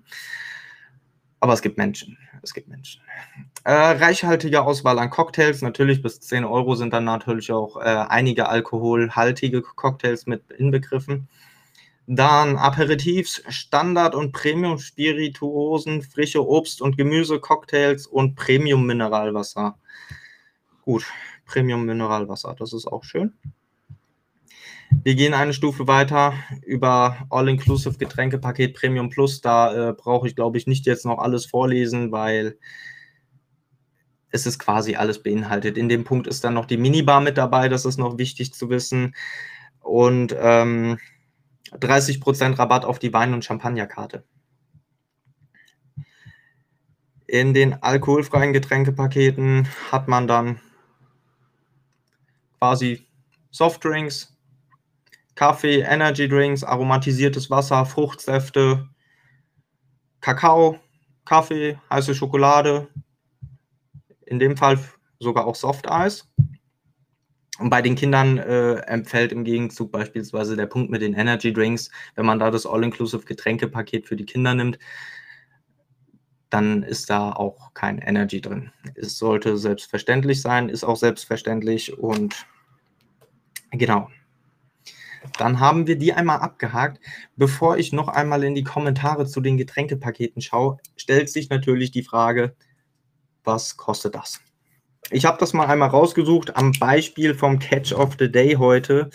Aber 1.39 1.53
es 1.53 1.61
gibt 1.61 1.77
Menschen. 1.77 2.17
Es 2.41 2.53
gibt 2.53 2.67
Menschen. 2.67 3.01
Äh, 3.63 3.73
reichhaltige 3.73 4.61
Auswahl 4.63 4.99
an 4.99 5.09
Cocktails. 5.09 5.61
Natürlich 5.61 6.01
bis 6.01 6.19
10 6.19 6.45
Euro 6.45 6.75
sind 6.75 6.93
dann 6.93 7.05
natürlich 7.05 7.51
auch 7.51 7.77
äh, 7.77 7.81
einige 7.83 8.49
alkoholhaltige 8.49 9.61
Cocktails 9.61 10.25
mit 10.27 10.51
inbegriffen. 10.51 11.27
Dann 12.07 12.57
Aperitifs, 12.57 13.41
Standard- 13.49 14.13
und 14.13 14.31
Premium-Spirituosen, 14.31 16.03
frische 16.03 16.45
Obst- 16.47 16.81
und 16.81 16.97
Gemüse-Cocktails 16.97 18.05
und 18.05 18.35
Premium-Mineralwasser. 18.35 19.77
Gut, 20.83 21.05
Premium-Mineralwasser, 21.45 22.55
das 22.59 22.73
ist 22.73 22.85
auch 22.85 23.03
schön. 23.03 23.33
Wir 24.89 25.15
gehen 25.15 25.33
eine 25.33 25.53
Stufe 25.53 25.87
weiter 25.87 26.33
über 26.65 27.25
All-Inclusive 27.29 27.97
Getränkepaket 27.97 28.75
Premium 28.75 29.09
Plus. 29.09 29.41
Da 29.41 29.89
äh, 29.89 29.93
brauche 29.93 30.27
ich, 30.27 30.35
glaube 30.35 30.57
ich, 30.57 30.67
nicht 30.67 30.85
jetzt 30.85 31.05
noch 31.05 31.19
alles 31.19 31.45
vorlesen, 31.45 32.11
weil 32.11 32.57
es 34.29 34.45
ist 34.45 34.59
quasi 34.59 34.95
alles 34.95 35.23
beinhaltet. 35.23 35.77
In 35.77 35.89
dem 35.89 36.03
Punkt 36.03 36.27
ist 36.27 36.43
dann 36.43 36.53
noch 36.53 36.65
die 36.65 36.77
Minibar 36.77 37.21
mit 37.21 37.37
dabei, 37.37 37.69
das 37.69 37.85
ist 37.85 37.97
noch 37.97 38.17
wichtig 38.17 38.53
zu 38.53 38.69
wissen. 38.69 39.15
Und 39.79 40.35
ähm, 40.37 40.97
30% 41.71 42.57
Rabatt 42.57 42.85
auf 42.85 42.99
die 42.99 43.13
Wein- 43.13 43.33
und 43.33 43.45
Champagnerkarte. 43.45 44.23
In 47.27 47.53
den 47.53 47.81
alkoholfreien 47.81 48.53
Getränkepaketen 48.53 49.67
hat 49.91 50.07
man 50.07 50.27
dann 50.27 50.59
quasi 52.59 53.07
Softdrinks, 53.51 54.34
Kaffee, 55.35 55.81
Energy 55.81 56.27
Drinks, 56.27 56.63
aromatisiertes 56.63 57.49
Wasser, 57.49 57.85
Fruchtsäfte, 57.85 58.87
Kakao, 60.21 60.79
Kaffee, 61.25 61.77
heiße 61.89 62.15
Schokolade, 62.15 62.87
in 64.25 64.39
dem 64.39 64.57
Fall 64.57 64.79
sogar 65.19 65.45
auch 65.45 65.55
Softeis. 65.55 66.27
Und 67.59 67.69
bei 67.69 67.81
den 67.81 67.95
Kindern 67.95 68.37
äh, 68.37 68.75
empfällt 68.87 69.31
im 69.31 69.43
Gegenzug 69.43 69.91
beispielsweise 69.91 70.55
der 70.57 70.65
Punkt 70.65 70.91
mit 70.91 71.01
den 71.01 71.13
Energy 71.13 71.53
Drinks, 71.53 71.89
wenn 72.15 72.25
man 72.25 72.39
da 72.39 72.51
das 72.51 72.65
All-Inclusive 72.65 73.25
Getränkepaket 73.25 74.07
für 74.07 74.17
die 74.17 74.25
Kinder 74.25 74.53
nimmt, 74.53 74.77
dann 76.49 76.83
ist 76.83 77.09
da 77.09 77.31
auch 77.31 77.73
kein 77.73 77.97
Energy 77.99 78.41
drin. 78.41 78.71
Es 78.95 79.17
sollte 79.17 79.57
selbstverständlich 79.57 80.41
sein, 80.41 80.69
ist 80.69 80.83
auch 80.83 80.97
selbstverständlich 80.97 81.97
und 81.97 82.45
genau. 83.71 84.09
Dann 85.37 85.59
haben 85.59 85.87
wir 85.87 85.97
die 85.97 86.13
einmal 86.13 86.39
abgehakt. 86.39 86.99
Bevor 87.35 87.77
ich 87.77 87.93
noch 87.93 88.07
einmal 88.07 88.43
in 88.43 88.55
die 88.55 88.63
Kommentare 88.63 89.25
zu 89.25 89.41
den 89.41 89.57
Getränkepaketen 89.57 90.41
schaue, 90.41 90.77
stellt 90.95 91.29
sich 91.29 91.49
natürlich 91.49 91.91
die 91.91 92.03
Frage, 92.03 92.55
was 93.43 93.77
kostet 93.77 94.15
das? 94.15 94.41
Ich 95.11 95.25
habe 95.25 95.37
das 95.39 95.53
mal 95.53 95.67
einmal 95.67 95.89
rausgesucht 95.89 96.55
am 96.55 96.71
Beispiel 96.79 97.35
vom 97.35 97.59
Catch 97.59 97.93
of 97.93 98.15
the 98.17 98.31
Day 98.31 98.55
heute, 98.55 99.11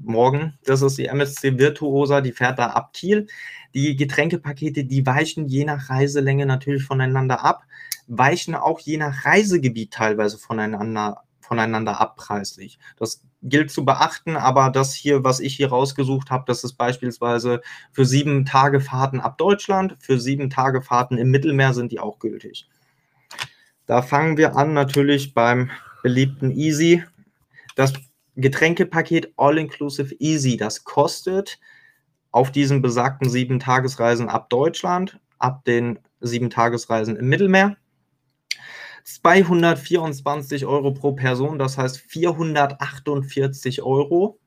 morgen. 0.00 0.58
Das 0.64 0.82
ist 0.82 0.98
die 0.98 1.06
MSC 1.06 1.58
Virtuosa, 1.58 2.20
die 2.20 2.32
fährt 2.32 2.58
da 2.58 2.66
ab 2.68 2.92
Thiel. 2.92 3.26
Die 3.74 3.96
Getränkepakete, 3.96 4.84
die 4.84 5.06
weichen 5.06 5.48
je 5.48 5.64
nach 5.64 5.88
Reiselänge 5.88 6.44
natürlich 6.44 6.84
voneinander 6.84 7.42
ab, 7.42 7.62
weichen 8.08 8.54
auch 8.54 8.78
je 8.80 8.98
nach 8.98 9.24
Reisegebiet 9.24 9.92
teilweise 9.92 10.36
voneinander, 10.36 11.22
voneinander 11.40 11.98
ab 11.98 12.16
preislich. 12.16 12.78
Das 12.98 13.22
gilt 13.42 13.70
zu 13.70 13.84
beachten, 13.84 14.36
aber 14.36 14.70
das 14.70 14.94
hier, 14.94 15.24
was 15.24 15.40
ich 15.40 15.56
hier 15.56 15.68
rausgesucht 15.68 16.30
habe, 16.30 16.44
das 16.46 16.64
ist 16.64 16.74
beispielsweise 16.74 17.60
für 17.92 18.04
sieben 18.04 18.44
Tage 18.44 18.80
Fahrten 18.80 19.20
ab 19.20 19.36
Deutschland, 19.38 19.96
für 19.98 20.18
sieben 20.20 20.48
Tage 20.48 20.80
Fahrten 20.80 21.18
im 21.18 21.30
Mittelmeer 21.30 21.74
sind 21.74 21.92
die 21.92 21.98
auch 22.00 22.18
gültig. 22.18 22.68
Da 23.86 24.02
fangen 24.02 24.36
wir 24.36 24.56
an 24.56 24.72
natürlich 24.72 25.34
beim 25.34 25.70
beliebten 26.02 26.50
Easy. 26.52 27.02
Das 27.74 27.92
Getränkepaket 28.36 29.32
All-Inclusive 29.36 30.14
Easy, 30.18 30.56
das 30.56 30.84
kostet 30.84 31.58
auf 32.30 32.50
diesen 32.50 32.80
besagten 32.80 33.28
sieben 33.28 33.58
Tagesreisen 33.58 34.28
ab 34.28 34.48
Deutschland, 34.50 35.18
ab 35.38 35.64
den 35.64 35.98
sieben 36.20 36.48
Tagesreisen 36.48 37.16
im 37.16 37.28
Mittelmeer, 37.28 37.76
224 39.04 40.66
Euro 40.66 40.92
pro 40.92 41.12
Person, 41.12 41.58
das 41.58 41.78
heißt 41.78 41.98
448 41.98 43.82
Euro. 43.82 44.38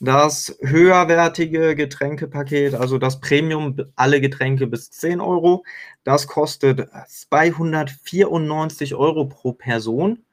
Das 0.00 0.56
höherwertige 0.60 1.76
Getränkepaket, 1.76 2.74
also 2.74 2.98
das 2.98 3.20
Premium, 3.20 3.76
alle 3.96 4.20
Getränke 4.20 4.66
bis 4.66 4.90
10 4.90 5.20
Euro, 5.20 5.64
das 6.02 6.26
kostet 6.26 6.88
294 7.08 8.94
Euro 8.94 9.26
pro 9.26 9.52
Person 9.52 10.24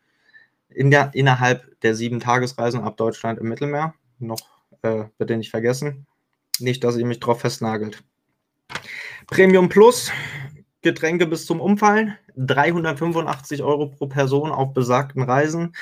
in 0.69 0.89
der, 0.91 1.11
innerhalb 1.13 1.79
der 1.81 1.95
sieben 1.95 2.19
Tagesreisen 2.19 2.81
ab 2.81 2.97
Deutschland 2.97 3.39
im 3.39 3.49
Mittelmeer. 3.49 3.93
Noch 4.19 4.41
äh, 4.81 5.05
bitte 5.17 5.37
nicht 5.37 5.51
vergessen. 5.51 6.07
Nicht, 6.59 6.83
dass 6.83 6.97
ihr 6.97 7.05
mich 7.05 7.19
drauf 7.19 7.41
festnagelt. 7.41 8.03
Premium 9.27 9.69
Plus, 9.69 10.11
Getränke 10.81 11.27
bis 11.27 11.45
zum 11.45 11.61
Umfallen, 11.61 12.17
385 12.37 13.61
Euro 13.61 13.87
pro 13.87 14.07
Person 14.07 14.51
auf 14.51 14.73
besagten 14.73 15.21
Reisen. 15.21 15.75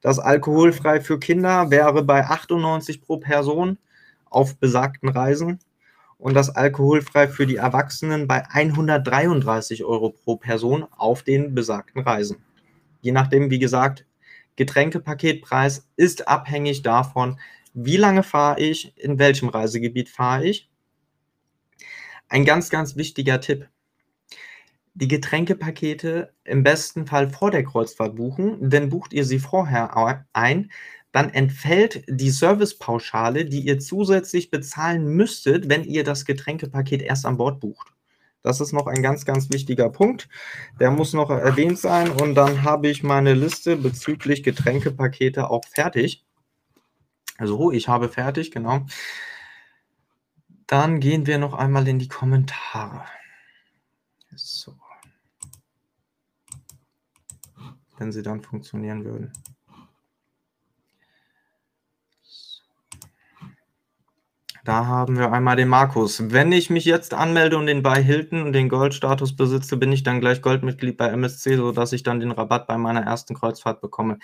Das 0.00 0.18
alkoholfrei 0.18 1.00
für 1.00 1.18
Kinder 1.18 1.70
wäre 1.70 2.02
bei 2.02 2.24
98 2.24 3.02
pro 3.02 3.18
Person 3.18 3.78
auf 4.30 4.56
besagten 4.56 5.10
Reisen 5.10 5.58
und 6.18 6.34
das 6.34 6.48
alkoholfrei 6.48 7.28
für 7.28 7.46
die 7.46 7.56
Erwachsenen 7.56 8.26
bei 8.26 8.48
133 8.48 9.84
Euro 9.84 10.10
pro 10.10 10.36
Person 10.36 10.86
auf 10.90 11.22
den 11.22 11.54
besagten 11.54 12.02
Reisen. 12.02 12.38
Je 13.02 13.12
nachdem, 13.12 13.50
wie 13.50 13.58
gesagt, 13.58 14.06
Getränkepaketpreis 14.56 15.86
ist 15.96 16.28
abhängig 16.28 16.82
davon, 16.82 17.38
wie 17.74 17.98
lange 17.98 18.22
fahre 18.22 18.58
ich, 18.58 18.96
in 18.96 19.18
welchem 19.18 19.50
Reisegebiet 19.50 20.08
fahre 20.08 20.46
ich. 20.46 20.70
Ein 22.28 22.46
ganz, 22.46 22.70
ganz 22.70 22.96
wichtiger 22.96 23.40
Tipp. 23.40 23.68
Die 24.98 25.08
Getränkepakete 25.08 26.32
im 26.44 26.62
besten 26.62 27.06
Fall 27.06 27.28
vor 27.28 27.50
der 27.50 27.64
Kreuzfahrt 27.64 28.16
buchen, 28.16 28.70
denn 28.70 28.88
bucht 28.88 29.12
ihr 29.12 29.26
sie 29.26 29.38
vorher 29.38 29.94
ein, 30.32 30.70
dann 31.12 31.28
entfällt 31.30 32.04
die 32.08 32.30
Servicepauschale, 32.30 33.44
die 33.44 33.60
ihr 33.60 33.78
zusätzlich 33.78 34.50
bezahlen 34.50 35.06
müsstet, 35.06 35.68
wenn 35.68 35.84
ihr 35.84 36.02
das 36.02 36.24
Getränkepaket 36.24 37.02
erst 37.02 37.26
an 37.26 37.36
Bord 37.36 37.60
bucht. 37.60 37.92
Das 38.42 38.60
ist 38.60 38.72
noch 38.72 38.86
ein 38.86 39.02
ganz, 39.02 39.26
ganz 39.26 39.50
wichtiger 39.50 39.90
Punkt. 39.90 40.30
Der 40.80 40.90
muss 40.90 41.12
noch 41.12 41.30
erwähnt 41.30 41.78
sein. 41.78 42.10
Und 42.10 42.34
dann 42.34 42.62
habe 42.62 42.88
ich 42.88 43.02
meine 43.02 43.34
Liste 43.34 43.76
bezüglich 43.76 44.44
Getränkepakete 44.44 45.50
auch 45.50 45.64
fertig. 45.66 46.24
Also 47.36 47.70
ich 47.70 47.88
habe 47.88 48.08
fertig, 48.08 48.50
genau. 48.50 48.86
Dann 50.66 51.00
gehen 51.00 51.26
wir 51.26 51.38
noch 51.38 51.54
einmal 51.54 51.86
in 51.86 51.98
die 51.98 52.08
Kommentare. 52.08 53.04
So. 54.34 54.74
Wenn 57.98 58.12
sie 58.12 58.22
dann 58.22 58.42
funktionieren 58.42 59.04
würden. 59.04 59.32
Da 64.66 64.84
haben 64.86 65.16
wir 65.16 65.30
einmal 65.32 65.54
den 65.54 65.68
Markus. 65.68 66.32
Wenn 66.32 66.50
ich 66.50 66.70
mich 66.70 66.84
jetzt 66.84 67.14
anmelde 67.14 67.56
und 67.56 67.66
den 67.66 67.84
bei 67.84 68.02
Hilton 68.02 68.42
und 68.42 68.52
den 68.52 68.68
Goldstatus 68.68 69.36
besitze, 69.36 69.76
bin 69.76 69.92
ich 69.92 70.02
dann 70.02 70.20
gleich 70.20 70.42
Goldmitglied 70.42 70.96
bei 70.96 71.06
MSC, 71.06 71.56
sodass 71.56 71.92
ich 71.92 72.02
dann 72.02 72.18
den 72.18 72.32
Rabatt 72.32 72.66
bei 72.66 72.76
meiner 72.76 73.02
ersten 73.02 73.34
Kreuzfahrt 73.34 73.80
bekomme. 73.80 74.18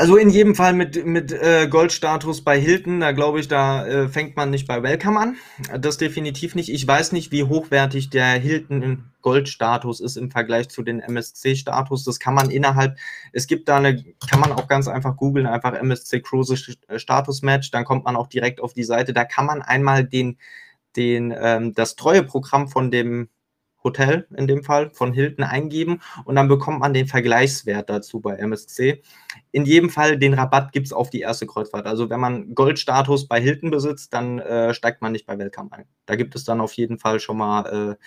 Also 0.00 0.16
in 0.16 0.30
jedem 0.30 0.54
Fall 0.54 0.74
mit, 0.74 1.04
mit 1.04 1.32
äh, 1.32 1.66
Goldstatus 1.68 2.44
bei 2.44 2.60
Hilton, 2.60 3.00
da 3.00 3.10
glaube 3.10 3.40
ich, 3.40 3.48
da 3.48 3.84
äh, 3.84 4.08
fängt 4.08 4.36
man 4.36 4.48
nicht 4.48 4.68
bei 4.68 4.80
Welcome 4.80 5.18
an. 5.18 5.36
Das 5.80 5.98
definitiv 5.98 6.54
nicht. 6.54 6.68
Ich 6.68 6.86
weiß 6.86 7.10
nicht, 7.10 7.32
wie 7.32 7.42
hochwertig 7.42 8.08
der 8.08 8.34
Hilton 8.34 9.10
Goldstatus 9.22 9.98
ist 9.98 10.16
im 10.16 10.30
Vergleich 10.30 10.68
zu 10.68 10.84
den 10.84 11.00
MSC-Status. 11.00 12.04
Das 12.04 12.20
kann 12.20 12.34
man 12.34 12.48
innerhalb, 12.50 12.96
es 13.32 13.48
gibt 13.48 13.68
da 13.68 13.78
eine, 13.78 14.04
kann 14.30 14.38
man 14.38 14.52
auch 14.52 14.68
ganz 14.68 14.86
einfach 14.86 15.16
googeln, 15.16 15.48
einfach 15.48 15.74
MSC 15.74 16.20
Cruise 16.20 16.56
Status 16.94 17.42
Match, 17.42 17.72
dann 17.72 17.84
kommt 17.84 18.04
man 18.04 18.14
auch 18.14 18.28
direkt 18.28 18.60
auf 18.60 18.74
die 18.74 18.84
Seite. 18.84 19.12
Da 19.12 19.24
kann 19.24 19.46
man 19.46 19.62
einmal 19.62 20.04
den, 20.04 20.38
den, 20.94 21.34
ähm, 21.36 21.74
das 21.74 21.96
Treueprogramm 21.96 22.68
von 22.68 22.92
dem 22.92 23.30
Hotel 23.88 24.26
in 24.36 24.46
dem 24.46 24.62
Fall 24.62 24.90
von 24.90 25.12
Hilton 25.12 25.44
eingeben 25.44 26.00
und 26.24 26.36
dann 26.36 26.48
bekommt 26.48 26.80
man 26.80 26.94
den 26.94 27.06
Vergleichswert 27.06 27.88
dazu 27.88 28.20
bei 28.20 28.36
MSC. 28.36 29.02
In 29.50 29.64
jedem 29.64 29.90
Fall 29.90 30.18
den 30.18 30.34
Rabatt 30.34 30.72
gibt 30.72 30.86
es 30.86 30.92
auf 30.92 31.10
die 31.10 31.20
erste 31.20 31.46
Kreuzfahrt. 31.46 31.86
Also 31.86 32.10
wenn 32.10 32.20
man 32.20 32.54
Goldstatus 32.54 33.26
bei 33.26 33.40
Hilton 33.40 33.70
besitzt, 33.70 34.12
dann 34.12 34.38
äh, 34.38 34.74
steigt 34.74 35.02
man 35.02 35.12
nicht 35.12 35.26
bei 35.26 35.38
Welcome 35.38 35.72
ein. 35.72 35.84
Da 36.06 36.16
gibt 36.16 36.36
es 36.36 36.44
dann 36.44 36.60
auf 36.60 36.72
jeden 36.74 36.98
Fall 36.98 37.18
schon 37.20 37.38
mal 37.38 37.96
äh, 37.98 38.04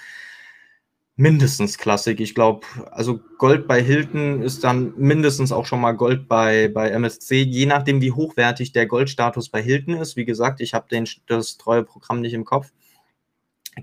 mindestens 1.15 1.77
Klassik. 1.77 2.19
Ich 2.19 2.35
glaube, 2.35 2.65
also 2.91 3.19
Gold 3.37 3.67
bei 3.67 3.81
Hilton 3.81 4.41
ist 4.41 4.63
dann 4.63 4.93
mindestens 4.97 5.51
auch 5.51 5.65
schon 5.65 5.81
mal 5.81 5.91
Gold 5.91 6.27
bei, 6.27 6.67
bei 6.67 6.89
MSC, 6.89 7.41
je 7.41 7.65
nachdem, 7.65 8.01
wie 8.01 8.11
hochwertig 8.11 8.71
der 8.71 8.87
Goldstatus 8.87 9.49
bei 9.49 9.61
Hilton 9.61 9.95
ist. 9.95 10.15
Wie 10.15 10.25
gesagt, 10.25 10.61
ich 10.61 10.73
habe 10.73 10.87
das 11.27 11.57
treue 11.57 11.83
Programm 11.83 12.21
nicht 12.21 12.33
im 12.33 12.45
Kopf 12.45 12.71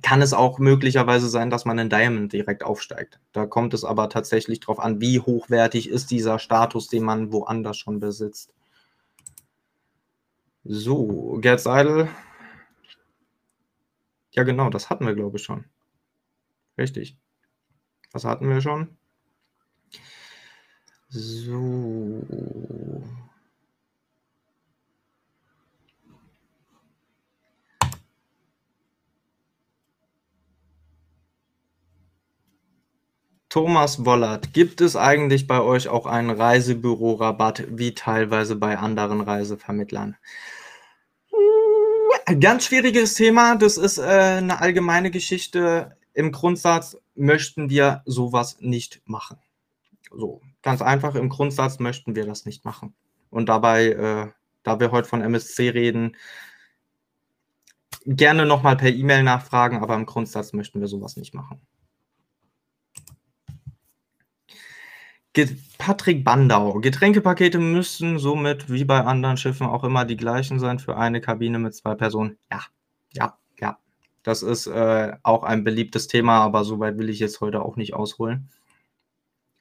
kann 0.02 0.22
es 0.22 0.32
auch 0.32 0.58
möglicherweise 0.58 1.28
sein, 1.28 1.50
dass 1.50 1.64
man 1.64 1.78
in 1.78 1.90
Diamond 1.90 2.32
direkt 2.32 2.62
aufsteigt. 2.64 3.20
Da 3.32 3.46
kommt 3.46 3.74
es 3.74 3.84
aber 3.84 4.08
tatsächlich 4.08 4.60
darauf 4.60 4.80
an, 4.80 5.00
wie 5.00 5.20
hochwertig 5.20 5.88
ist 5.88 6.10
dieser 6.10 6.38
Status, 6.38 6.88
den 6.88 7.04
man 7.04 7.32
woanders 7.32 7.78
schon 7.78 8.00
besitzt. 8.00 8.52
So, 10.64 11.38
Gerd 11.40 11.60
Seidel. 11.60 12.08
Ja, 14.32 14.42
genau, 14.42 14.70
das 14.70 14.90
hatten 14.90 15.06
wir, 15.06 15.14
glaube 15.14 15.38
ich, 15.38 15.42
schon. 15.44 15.64
Richtig. 16.76 17.16
Was 18.12 18.24
hatten 18.24 18.48
wir 18.48 18.60
schon? 18.60 18.96
So. 21.08 22.22
Thomas 33.58 34.04
Wollert, 34.04 34.52
gibt 34.52 34.80
es 34.80 34.94
eigentlich 34.94 35.48
bei 35.48 35.60
euch 35.60 35.88
auch 35.88 36.06
einen 36.06 36.30
Reisebüro-Rabatt 36.30 37.64
wie 37.68 37.92
teilweise 37.92 38.54
bei 38.54 38.78
anderen 38.78 39.20
Reisevermittlern? 39.20 40.16
Ganz 42.38 42.66
schwieriges 42.66 43.14
Thema. 43.14 43.56
Das 43.56 43.76
ist 43.76 43.98
äh, 43.98 44.02
eine 44.02 44.60
allgemeine 44.60 45.10
Geschichte. 45.10 45.96
Im 46.14 46.30
Grundsatz 46.30 46.98
möchten 47.16 47.68
wir 47.68 48.02
sowas 48.04 48.58
nicht 48.60 49.02
machen. 49.06 49.38
So, 50.12 50.40
ganz 50.62 50.80
einfach, 50.80 51.16
im 51.16 51.28
Grundsatz 51.28 51.80
möchten 51.80 52.14
wir 52.14 52.26
das 52.26 52.46
nicht 52.46 52.64
machen. 52.64 52.94
Und 53.28 53.48
dabei, 53.48 53.86
äh, 53.86 54.28
da 54.62 54.78
wir 54.78 54.92
heute 54.92 55.08
von 55.08 55.20
MSC 55.20 55.70
reden, 55.70 56.16
gerne 58.06 58.46
nochmal 58.46 58.76
per 58.76 58.90
E-Mail 58.90 59.24
nachfragen, 59.24 59.78
aber 59.78 59.96
im 59.96 60.06
Grundsatz 60.06 60.52
möchten 60.52 60.78
wir 60.78 60.86
sowas 60.86 61.16
nicht 61.16 61.34
machen. 61.34 61.60
Patrick 65.78 66.24
Bandau. 66.24 66.80
Getränkepakete 66.80 67.58
müssen 67.58 68.18
somit 68.18 68.70
wie 68.70 68.84
bei 68.84 69.04
anderen 69.04 69.36
Schiffen 69.36 69.66
auch 69.66 69.84
immer 69.84 70.04
die 70.04 70.16
gleichen 70.16 70.58
sein 70.58 70.78
für 70.78 70.96
eine 70.96 71.20
Kabine 71.20 71.58
mit 71.58 71.74
zwei 71.74 71.94
Personen. 71.94 72.38
Ja, 72.50 72.62
ja, 73.12 73.38
ja. 73.60 73.78
Das 74.22 74.42
ist 74.42 74.66
äh, 74.66 75.16
auch 75.22 75.44
ein 75.44 75.64
beliebtes 75.64 76.08
Thema, 76.08 76.40
aber 76.40 76.64
soweit 76.64 76.98
will 76.98 77.08
ich 77.08 77.20
jetzt 77.20 77.40
heute 77.40 77.62
auch 77.62 77.76
nicht 77.76 77.94
ausholen. 77.94 78.50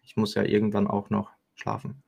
Ich 0.01 0.17
muss 0.17 0.35
ja 0.35 0.43
irgendwann 0.43 0.87
auch 0.87 1.09
noch 1.09 1.31
schlafen. 1.55 2.01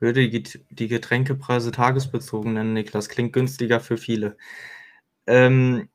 Würde 0.00 0.28
die 0.28 0.88
Getränkepreise 0.88 1.70
tagesbezogen 1.70 2.54
nennen, 2.54 2.74
Niklas, 2.74 3.08
klingt 3.08 3.32
günstiger 3.32 3.80
für 3.80 3.96
viele. 3.96 4.36
Ähm, 5.26 5.88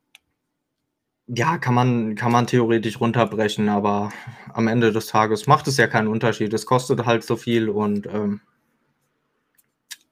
ja, 1.35 1.57
kann 1.59 1.75
man, 1.75 2.15
kann 2.15 2.31
man 2.31 2.47
theoretisch 2.47 2.99
runterbrechen, 2.99 3.69
aber 3.69 4.11
am 4.53 4.67
Ende 4.67 4.91
des 4.91 5.07
Tages 5.07 5.45
macht 5.47 5.67
es 5.67 5.77
ja 5.77 5.87
keinen 5.87 6.07
Unterschied. 6.07 6.53
Es 6.53 6.65
kostet 6.65 7.05
halt 7.05 7.23
so 7.23 7.35
viel 7.35 7.69
und 7.69 8.07
ähm, 8.07 8.41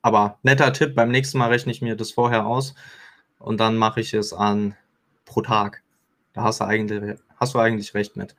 aber 0.01 0.37
netter 0.43 0.71
Tipp, 0.73 0.95
beim 0.95 1.09
nächsten 1.09 1.39
Mal 1.39 1.49
rechne 1.49 1.71
ich 1.71 1.81
mir 1.81 1.95
das 1.95 2.11
vorher 2.11 2.45
aus 2.45 2.75
und 3.39 3.59
dann 3.59 3.77
mache 3.77 3.99
ich 3.99 4.13
es 4.13 4.31
an 4.31 4.75
pro 5.25 5.41
Tag. 5.41 5.83
Da 6.33 6.43
hast 6.43 6.61
du 6.61 6.65
eigentlich, 6.65 7.19
hast 7.37 7.55
du 7.55 7.59
eigentlich 7.59 7.93
recht 7.95 8.15
mit. 8.15 8.35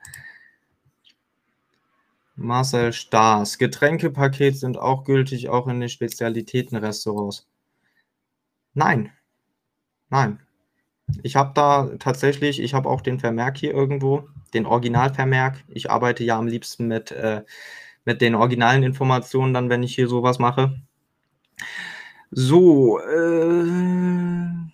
Marcel 2.35 2.93
Staas. 2.93 3.57
Getränkepaket 3.57 4.57
sind 4.57 4.77
auch 4.77 5.03
gültig, 5.03 5.49
auch 5.49 5.67
in 5.67 5.81
den 5.81 5.89
Spezialitätenrestaurants. 5.89 7.45
Nein. 8.73 9.11
Nein. 10.09 10.39
Ich 11.23 11.35
habe 11.35 11.51
da 11.55 11.89
tatsächlich, 11.99 12.59
ich 12.61 12.73
habe 12.73 12.89
auch 12.89 13.01
den 13.01 13.19
Vermerk 13.19 13.57
hier 13.57 13.73
irgendwo, 13.73 14.27
den 14.53 14.65
Originalvermerk. 14.65 15.63
Ich 15.67 15.89
arbeite 15.91 16.23
ja 16.23 16.37
am 16.37 16.47
liebsten 16.47 16.87
mit, 16.87 17.11
äh, 17.11 17.43
mit 18.05 18.21
den 18.21 18.35
originalen 18.35 18.83
Informationen 18.83 19.53
dann, 19.53 19.69
wenn 19.69 19.83
ich 19.83 19.95
hier 19.95 20.07
sowas 20.07 20.39
mache. 20.39 20.75
So, 22.31 22.99
äh, 22.99 24.69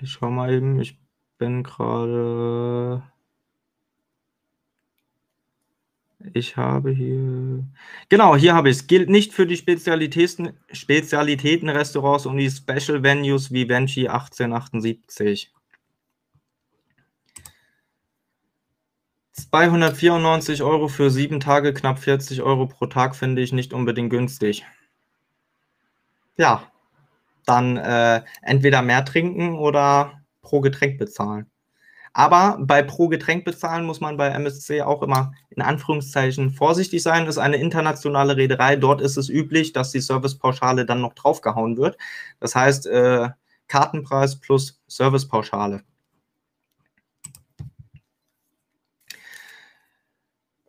ich 0.00 0.10
schau 0.12 0.30
mal 0.30 0.52
eben, 0.52 0.80
ich 0.80 0.98
bin 1.38 1.62
gerade. 1.62 3.02
Ich 6.34 6.56
habe 6.56 6.90
hier. 6.90 7.64
Genau, 8.08 8.36
hier 8.36 8.54
habe 8.54 8.70
ich 8.70 8.76
es. 8.76 8.86
Gilt 8.86 9.08
nicht 9.08 9.32
für 9.32 9.46
die 9.46 9.56
Spezialitäten, 9.56 10.52
Spezialitätenrestaurants 10.72 12.26
und 12.26 12.36
die 12.36 12.50
Special 12.50 13.02
Venues 13.02 13.52
wie 13.52 13.68
Venchi 13.68 14.08
1878. 14.08 15.52
294 19.32 20.62
Euro 20.62 20.88
für 20.88 21.10
sieben 21.10 21.40
Tage, 21.40 21.74
knapp 21.74 21.98
40 21.98 22.42
Euro 22.42 22.66
pro 22.66 22.86
Tag 22.86 23.14
finde 23.14 23.42
ich 23.42 23.52
nicht 23.52 23.72
unbedingt 23.72 24.10
günstig. 24.10 24.64
Ja, 26.38 26.70
dann 27.44 27.76
äh, 27.76 28.22
entweder 28.42 28.82
mehr 28.82 29.04
trinken 29.04 29.54
oder 29.54 30.22
pro 30.42 30.60
Getränk 30.60 30.98
bezahlen. 30.98 31.50
Aber 32.18 32.56
bei 32.58 32.82
pro 32.82 33.08
Getränk 33.08 33.44
bezahlen 33.44 33.84
muss 33.84 34.00
man 34.00 34.16
bei 34.16 34.28
MSC 34.28 34.80
auch 34.80 35.02
immer 35.02 35.34
in 35.50 35.60
Anführungszeichen 35.60 36.50
vorsichtig 36.50 37.02
sein. 37.02 37.26
Das 37.26 37.34
ist 37.34 37.42
eine 37.42 37.58
internationale 37.58 38.38
Reederei. 38.38 38.76
Dort 38.76 39.02
ist 39.02 39.18
es 39.18 39.28
üblich, 39.28 39.74
dass 39.74 39.90
die 39.90 40.00
Servicepauschale 40.00 40.86
dann 40.86 41.02
noch 41.02 41.12
draufgehauen 41.12 41.76
wird. 41.76 41.98
Das 42.40 42.54
heißt, 42.54 42.86
äh, 42.86 43.28
Kartenpreis 43.68 44.40
plus 44.40 44.80
Servicepauschale. 44.86 45.82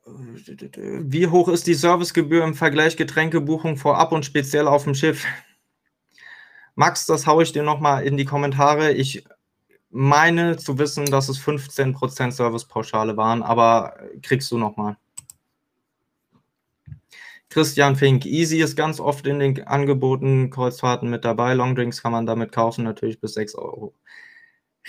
Wie 0.06 1.28
hoch 1.28 1.48
ist 1.48 1.66
die 1.66 1.76
Servicegebühr 1.76 2.44
im 2.44 2.56
Vergleich 2.56 2.98
Getränkebuchung 2.98 3.78
vorab 3.78 4.12
und 4.12 4.26
speziell 4.26 4.68
auf 4.68 4.84
dem 4.84 4.96
Schiff? 4.96 5.26
Max, 6.76 7.06
das 7.06 7.26
haue 7.26 7.44
ich 7.44 7.54
dir 7.54 7.64
nochmal 7.64 8.04
in 8.04 8.18
die 8.18 8.26
Kommentare. 8.26 8.92
Ich 8.92 9.24
meine 9.90 10.58
zu 10.58 10.78
wissen, 10.78 11.06
dass 11.06 11.30
es 11.30 11.40
15% 11.40 12.32
Servicepauschale 12.32 13.18
waren, 13.18 13.44
aber 13.44 13.98
kriegst 14.22 14.52
du 14.52 14.58
nochmal. 14.58 14.98
Christian 17.50 17.96
Fink, 17.96 18.26
Easy 18.26 18.60
ist 18.60 18.76
ganz 18.76 19.00
oft 19.00 19.26
in 19.26 19.40
den 19.40 19.66
Angeboten 19.68 20.50
Kreuzfahrten 20.50 21.10
mit 21.10 21.24
dabei. 21.24 21.54
Longdrinks 21.54 22.04
kann 22.04 22.12
man 22.12 22.26
damit 22.26 22.52
kaufen, 22.52 22.84
natürlich 22.84 23.22
bis 23.22 23.34
6 23.36 23.56
Euro. 23.56 23.94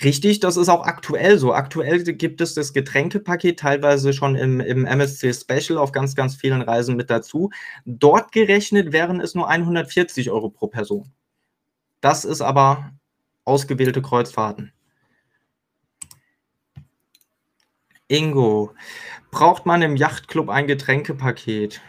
Richtig, 0.03 0.39
das 0.39 0.55
ist 0.55 0.69
auch 0.69 0.85
aktuell 0.85 1.37
so. 1.39 1.53
Aktuell 1.53 2.03
gibt 2.03 2.39
es 2.41 2.53
das 2.53 2.71
Getränkepaket 2.73 3.59
teilweise 3.59 4.13
schon 4.13 4.35
im, 4.35 4.61
im 4.61 4.85
MSC 4.85 5.33
Special 5.33 5.77
auf 5.77 5.91
ganz, 5.91 6.15
ganz 6.15 6.35
vielen 6.35 6.61
Reisen 6.61 6.95
mit 6.95 7.09
dazu. 7.09 7.49
Dort 7.85 8.31
gerechnet 8.31 8.93
wären 8.93 9.19
es 9.19 9.35
nur 9.35 9.49
140 9.49 10.31
Euro 10.31 10.49
pro 10.49 10.67
Person. 10.67 11.11
Das 12.01 12.23
ist 12.23 12.41
aber 12.41 12.91
ausgewählte 13.43 14.01
Kreuzfahrten. 14.01 14.71
Ingo, 18.11 18.73
braucht 19.29 19.67
man 19.67 19.83
im 19.83 19.95
Yachtclub 19.95 20.49
ein 20.49 20.65
Getränkepaket? 20.65 21.79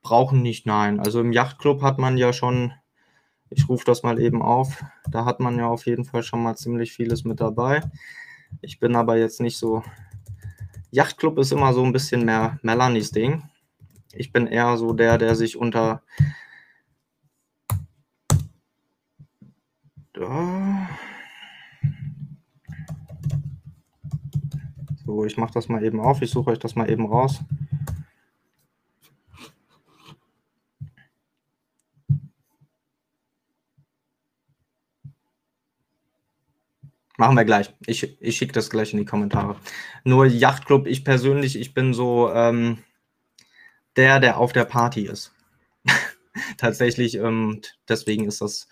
Brauchen 0.00 0.40
nicht, 0.40 0.64
nein. 0.64 1.00
Also 1.00 1.20
im 1.20 1.32
Yachtclub 1.32 1.82
hat 1.82 1.98
man 1.98 2.16
ja 2.16 2.32
schon, 2.32 2.72
ich 3.50 3.68
rufe 3.68 3.84
das 3.84 4.02
mal 4.02 4.18
eben 4.18 4.40
auf, 4.40 4.82
da 5.10 5.26
hat 5.26 5.40
man 5.40 5.58
ja 5.58 5.66
auf 5.66 5.84
jeden 5.84 6.06
Fall 6.06 6.22
schon 6.22 6.42
mal 6.42 6.56
ziemlich 6.56 6.94
vieles 6.94 7.24
mit 7.24 7.40
dabei. 7.40 7.82
Ich 8.62 8.80
bin 8.80 8.96
aber 8.96 9.18
jetzt 9.18 9.42
nicht 9.42 9.58
so. 9.58 9.82
Yachtclub 10.90 11.38
ist 11.38 11.52
immer 11.52 11.74
so 11.74 11.84
ein 11.84 11.92
bisschen 11.92 12.24
mehr 12.24 12.58
Melanies 12.62 13.10
Ding. 13.10 13.42
Ich 14.14 14.32
bin 14.32 14.46
eher 14.46 14.78
so 14.78 14.94
der, 14.94 15.18
der 15.18 15.34
sich 15.34 15.58
unter. 15.58 16.02
Da 20.14 20.83
Ich 25.24 25.36
mache 25.36 25.52
das 25.54 25.68
mal 25.68 25.84
eben 25.84 26.00
auf. 26.00 26.22
Ich 26.22 26.30
suche 26.30 26.50
euch 26.50 26.58
das 26.58 26.74
mal 26.74 26.90
eben 26.90 27.06
raus. 27.06 27.40
Machen 37.16 37.36
wir 37.36 37.44
gleich. 37.44 37.72
Ich, 37.86 38.20
ich 38.20 38.36
schicke 38.36 38.52
das 38.52 38.70
gleich 38.70 38.92
in 38.92 38.98
die 38.98 39.04
Kommentare. 39.04 39.56
Nur 40.02 40.26
Yachtclub, 40.26 40.86
ich 40.86 41.04
persönlich, 41.04 41.58
ich 41.58 41.72
bin 41.72 41.94
so 41.94 42.32
ähm, 42.32 42.78
der, 43.96 44.18
der 44.18 44.38
auf 44.38 44.52
der 44.52 44.64
Party 44.64 45.06
ist. 45.06 45.32
Tatsächlich, 46.56 47.14
ähm, 47.14 47.60
deswegen 47.88 48.24
ist 48.26 48.40
das 48.40 48.68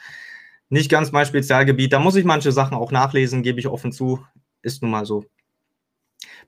nicht 0.69 0.91
ganz 0.91 1.13
mein 1.13 1.27
Spezialgebiet. 1.27 1.93
Da 1.93 2.01
muss 2.01 2.17
ich 2.17 2.25
manche 2.25 2.51
Sachen 2.51 2.77
auch 2.77 2.91
nachlesen, 2.91 3.43
gebe 3.43 3.61
ich 3.61 3.69
offen 3.69 3.93
zu. 3.93 4.25
Ist 4.63 4.83
nun 4.83 4.91
mal 4.91 5.07
so. 5.07 5.25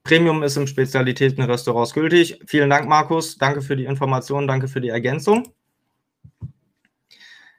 Premium 0.04 0.42
ist 0.42 0.58
im 0.58 0.66
Spezialitätenrestaurant 0.66 1.94
gültig. 1.94 2.38
Vielen 2.46 2.68
Dank, 2.68 2.86
Markus. 2.86 3.38
Danke 3.38 3.62
für 3.62 3.74
die 3.74 3.86
Information, 3.86 4.46
danke 4.46 4.68
für 4.68 4.82
die 4.82 4.90
Ergänzung. 4.90 5.48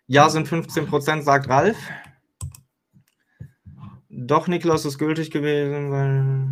Ja, 0.06 0.30
sind 0.30 0.48
15 0.48 0.86
Prozent, 0.86 1.24
sagt 1.24 1.50
Ralf. 1.50 1.76
Doch, 4.10 4.48
Niklas 4.48 4.86
ist 4.86 5.00
gültig 5.00 5.32
gewesen, 5.32 5.92
weil. 5.92 6.48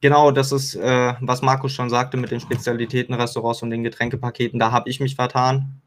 Genau, 0.00 0.32
das 0.32 0.50
ist, 0.50 0.74
äh, 0.74 1.14
was 1.20 1.40
Markus 1.40 1.72
schon 1.72 1.88
sagte 1.88 2.16
mit 2.16 2.32
den 2.32 2.40
Spezialitätenrestaurants 2.40 3.62
und 3.62 3.70
den 3.70 3.84
Getränkepaketen. 3.84 4.58
Da 4.58 4.72
habe 4.72 4.90
ich 4.90 4.98
mich 4.98 5.14
vertan. 5.14 5.80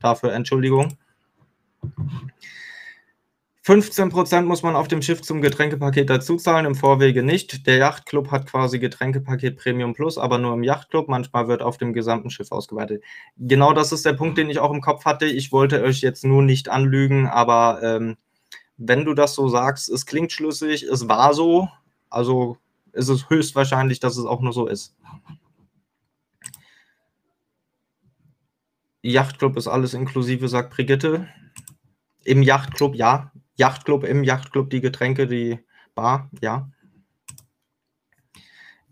Dafür 0.00 0.32
Entschuldigung. 0.32 0.96
15% 3.64 4.42
muss 4.42 4.64
man 4.64 4.74
auf 4.74 4.88
dem 4.88 5.02
Schiff 5.02 5.22
zum 5.22 5.40
Getränkepaket 5.40 6.10
dazu 6.10 6.36
zahlen, 6.36 6.66
im 6.66 6.74
Vorwege 6.74 7.22
nicht. 7.22 7.64
Der 7.68 7.76
Yachtclub 7.76 8.32
hat 8.32 8.46
quasi 8.46 8.80
Getränkepaket 8.80 9.56
Premium 9.56 9.94
Plus, 9.94 10.18
aber 10.18 10.38
nur 10.38 10.54
im 10.54 10.64
Yachtclub. 10.64 11.08
Manchmal 11.08 11.46
wird 11.46 11.62
auf 11.62 11.78
dem 11.78 11.92
gesamten 11.92 12.30
Schiff 12.30 12.50
ausgeweitet. 12.50 13.04
Genau 13.36 13.72
das 13.72 13.92
ist 13.92 14.04
der 14.04 14.14
Punkt, 14.14 14.36
den 14.36 14.50
ich 14.50 14.58
auch 14.58 14.72
im 14.72 14.80
Kopf 14.80 15.04
hatte. 15.04 15.26
Ich 15.26 15.52
wollte 15.52 15.80
euch 15.84 16.00
jetzt 16.00 16.24
nur 16.24 16.42
nicht 16.42 16.70
anlügen, 16.70 17.28
aber 17.28 17.80
ähm, 17.84 18.16
wenn 18.78 19.04
du 19.04 19.14
das 19.14 19.34
so 19.36 19.48
sagst, 19.48 19.88
es 19.88 20.06
klingt 20.06 20.32
schlüssig, 20.32 20.82
es 20.82 21.08
war 21.08 21.32
so, 21.32 21.68
also 22.10 22.58
ist 22.92 23.08
es 23.08 23.30
höchstwahrscheinlich, 23.30 24.00
dass 24.00 24.16
es 24.16 24.24
auch 24.24 24.40
nur 24.40 24.52
so 24.52 24.66
ist. 24.66 24.96
Yachtclub 29.02 29.56
ist 29.56 29.68
alles 29.68 29.94
inklusive, 29.94 30.48
sagt 30.48 30.70
Brigitte. 30.70 31.28
Im 32.24 32.42
Yachtclub, 32.42 32.96
ja, 32.96 33.32
Yachtclub, 33.56 34.04
im 34.04 34.24
Yachtclub 34.24 34.70
die 34.70 34.80
Getränke, 34.80 35.26
die 35.26 35.58
Bar, 35.94 36.30
ja. 36.40 36.70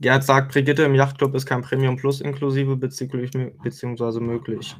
Gerd 0.00 0.24
sagt, 0.24 0.52
Brigitte, 0.52 0.82
im 0.84 0.94
Yachtclub 0.94 1.34
ist 1.34 1.46
kein 1.46 1.62
Premium 1.62 1.96
Plus 1.96 2.20
inklusive 2.20 2.76
beziehungsweise 2.76 4.20
möglich. 4.20 4.76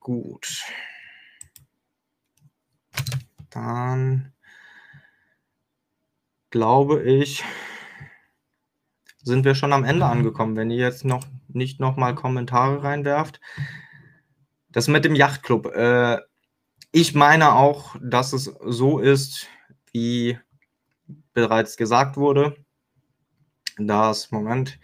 Gut. 0.00 0.62
Dann 3.50 4.32
glaube 6.50 7.02
ich, 7.02 7.44
sind 9.22 9.44
wir 9.44 9.54
schon 9.54 9.72
am 9.72 9.84
Ende 9.84 10.06
angekommen. 10.06 10.56
Wenn 10.56 10.70
ihr 10.70 10.78
jetzt 10.78 11.04
noch 11.04 11.24
nicht 11.48 11.80
nochmal 11.80 12.14
Kommentare 12.14 12.82
reinwerft. 12.82 13.40
Das 14.70 14.88
mit 14.88 15.04
dem 15.04 15.14
Yachtclub. 15.14 15.66
Äh, 15.66 16.18
ich 16.92 17.14
meine 17.14 17.54
auch, 17.54 17.96
dass 18.00 18.32
es 18.32 18.44
so 18.44 18.98
ist, 18.98 19.48
wie 19.92 20.38
bereits 21.32 21.76
gesagt 21.76 22.16
wurde. 22.16 22.54
Das, 23.78 24.30
Moment. 24.30 24.78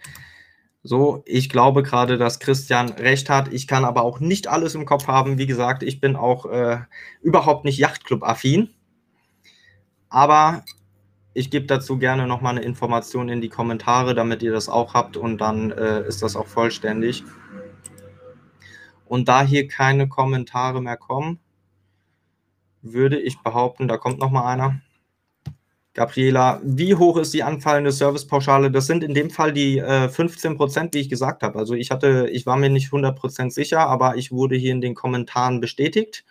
So, 0.81 1.23
ich 1.25 1.49
glaube 1.49 1.83
gerade, 1.83 2.17
dass 2.17 2.39
Christian 2.39 2.89
recht 2.89 3.29
hat. 3.29 3.53
Ich 3.53 3.67
kann 3.67 3.85
aber 3.85 4.01
auch 4.01 4.19
nicht 4.19 4.47
alles 4.47 4.75
im 4.75 4.85
Kopf 4.85 5.07
haben. 5.07 5.37
Wie 5.37 5.45
gesagt, 5.45 5.83
ich 5.83 5.99
bin 5.99 6.15
auch 6.15 6.45
äh, 6.45 6.79
überhaupt 7.21 7.65
nicht 7.65 7.77
Yachtclub-affin. 7.77 8.73
Aber 10.09 10.63
ich 11.33 11.51
gebe 11.51 11.67
dazu 11.67 11.99
gerne 11.99 12.25
nochmal 12.25 12.57
eine 12.57 12.65
Information 12.65 13.29
in 13.29 13.41
die 13.41 13.49
Kommentare, 13.49 14.15
damit 14.15 14.41
ihr 14.41 14.51
das 14.51 14.67
auch 14.67 14.95
habt 14.95 15.15
und 15.15 15.37
dann 15.37 15.71
äh, 15.71 16.07
ist 16.07 16.23
das 16.23 16.35
auch 16.35 16.47
vollständig. 16.47 17.23
Und 19.05 19.27
da 19.27 19.43
hier 19.43 19.67
keine 19.67 20.07
Kommentare 20.07 20.81
mehr 20.81 20.97
kommen, 20.97 21.39
würde 22.81 23.19
ich 23.19 23.41
behaupten, 23.41 23.87
da 23.87 23.97
kommt 23.97 24.19
noch 24.19 24.31
mal 24.31 24.45
einer. 24.45 24.81
Gabriela, 25.93 26.61
wie 26.63 26.95
hoch 26.95 27.17
ist 27.17 27.33
die 27.33 27.43
anfallende 27.43 27.91
Servicepauschale? 27.91 28.71
Das 28.71 28.85
sind 28.85 29.03
in 29.03 29.13
dem 29.13 29.29
Fall 29.29 29.51
die 29.51 29.79
äh, 29.79 30.07
15 30.07 30.55
Prozent, 30.55 30.93
die 30.93 30.99
ich 30.99 31.09
gesagt 31.09 31.43
habe. 31.43 31.57
Also 31.57 31.73
ich 31.73 31.91
hatte, 31.91 32.29
ich 32.31 32.45
war 32.45 32.57
mir 32.57 32.69
nicht 32.69 32.87
100 32.87 33.17
Prozent 33.17 33.53
sicher, 33.53 33.81
aber 33.81 34.15
ich 34.15 34.31
wurde 34.31 34.55
hier 34.55 34.71
in 34.71 34.81
den 34.81 34.95
Kommentaren 34.95 35.59
bestätigt. 35.59 36.23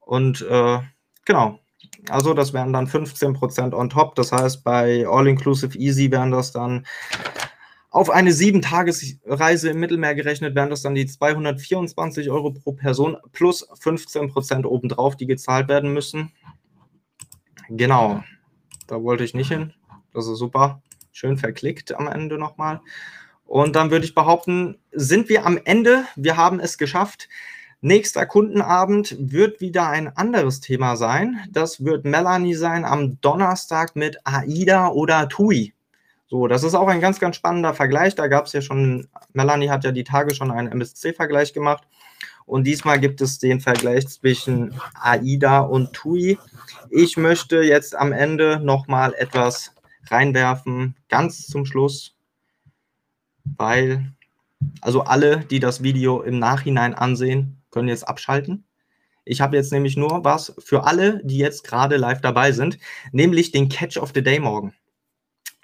Und 0.00 0.40
äh, 0.50 0.78
genau, 1.24 1.60
also 2.08 2.34
das 2.34 2.52
wären 2.52 2.72
dann 2.72 2.86
15 2.86 3.34
Prozent 3.34 3.74
on 3.74 3.90
top. 3.90 4.14
Das 4.14 4.32
heißt, 4.32 4.64
bei 4.64 5.06
All-Inclusive 5.06 5.78
Easy 5.78 6.10
wären 6.10 6.30
das 6.30 6.52
dann 6.52 6.86
auf 7.90 8.10
eine 8.10 8.32
Sieben-Tages-Reise 8.32 9.70
im 9.70 9.80
Mittelmeer 9.80 10.14
gerechnet 10.14 10.54
wären 10.54 10.70
das 10.70 10.82
dann 10.82 10.94
die 10.94 11.06
224 11.06 12.30
Euro 12.30 12.52
pro 12.52 12.72
Person 12.72 13.16
plus 13.32 13.66
15 13.80 14.28
Prozent 14.30 14.66
obendrauf, 14.66 15.16
die 15.16 15.26
gezahlt 15.26 15.68
werden 15.68 15.92
müssen. 15.92 16.32
Genau, 17.70 18.22
da 18.86 19.02
wollte 19.02 19.24
ich 19.24 19.34
nicht 19.34 19.48
hin. 19.48 19.72
Das 20.12 20.26
ist 20.26 20.38
super. 20.38 20.82
Schön 21.12 21.38
verklickt 21.38 21.94
am 21.94 22.08
Ende 22.08 22.38
nochmal. 22.38 22.80
Und 23.44 23.76
dann 23.76 23.90
würde 23.90 24.04
ich 24.04 24.14
behaupten, 24.14 24.76
sind 24.92 25.30
wir 25.30 25.46
am 25.46 25.58
Ende. 25.64 26.04
Wir 26.16 26.36
haben 26.36 26.60
es 26.60 26.76
geschafft. 26.76 27.28
Nächster 27.80 28.26
Kundenabend 28.26 29.16
wird 29.18 29.60
wieder 29.60 29.88
ein 29.88 30.14
anderes 30.16 30.60
Thema 30.60 30.96
sein. 30.96 31.38
Das 31.50 31.84
wird 31.84 32.04
Melanie 32.04 32.54
sein 32.54 32.84
am 32.84 33.20
Donnerstag 33.20 33.96
mit 33.96 34.18
AIDA 34.24 34.88
oder 34.88 35.28
TUI. 35.28 35.72
So, 36.30 36.46
das 36.46 36.62
ist 36.62 36.74
auch 36.74 36.88
ein 36.88 37.00
ganz, 37.00 37.20
ganz 37.20 37.36
spannender 37.36 37.72
Vergleich. 37.72 38.14
Da 38.14 38.28
gab 38.28 38.46
es 38.46 38.52
ja 38.52 38.60
schon, 38.60 39.08
Melanie 39.32 39.70
hat 39.70 39.84
ja 39.84 39.92
die 39.92 40.04
Tage 40.04 40.34
schon 40.34 40.50
einen 40.50 40.70
MSC-Vergleich 40.70 41.54
gemacht. 41.54 41.84
Und 42.44 42.64
diesmal 42.64 43.00
gibt 43.00 43.20
es 43.22 43.38
den 43.38 43.60
Vergleich 43.60 44.06
zwischen 44.08 44.74
AIDA 44.94 45.60
und 45.60 45.94
TUI. 45.94 46.38
Ich 46.90 47.16
möchte 47.16 47.62
jetzt 47.62 47.96
am 47.96 48.12
Ende 48.12 48.60
nochmal 48.62 49.14
etwas 49.14 49.74
reinwerfen, 50.10 50.96
ganz 51.08 51.46
zum 51.46 51.64
Schluss, 51.64 52.14
weil 53.56 54.12
also 54.80 55.02
alle, 55.02 55.40
die 55.40 55.60
das 55.60 55.82
Video 55.82 56.20
im 56.22 56.38
Nachhinein 56.38 56.94
ansehen, 56.94 57.62
können 57.70 57.88
jetzt 57.88 58.06
abschalten. 58.06 58.64
Ich 59.24 59.40
habe 59.40 59.56
jetzt 59.56 59.72
nämlich 59.72 59.96
nur 59.96 60.24
was 60.24 60.54
für 60.58 60.84
alle, 60.84 61.20
die 61.24 61.38
jetzt 61.38 61.64
gerade 61.64 61.96
live 61.96 62.20
dabei 62.20 62.52
sind, 62.52 62.78
nämlich 63.12 63.50
den 63.50 63.68
Catch 63.68 63.98
of 63.98 64.12
the 64.14 64.22
Day 64.22 64.40
morgen. 64.40 64.74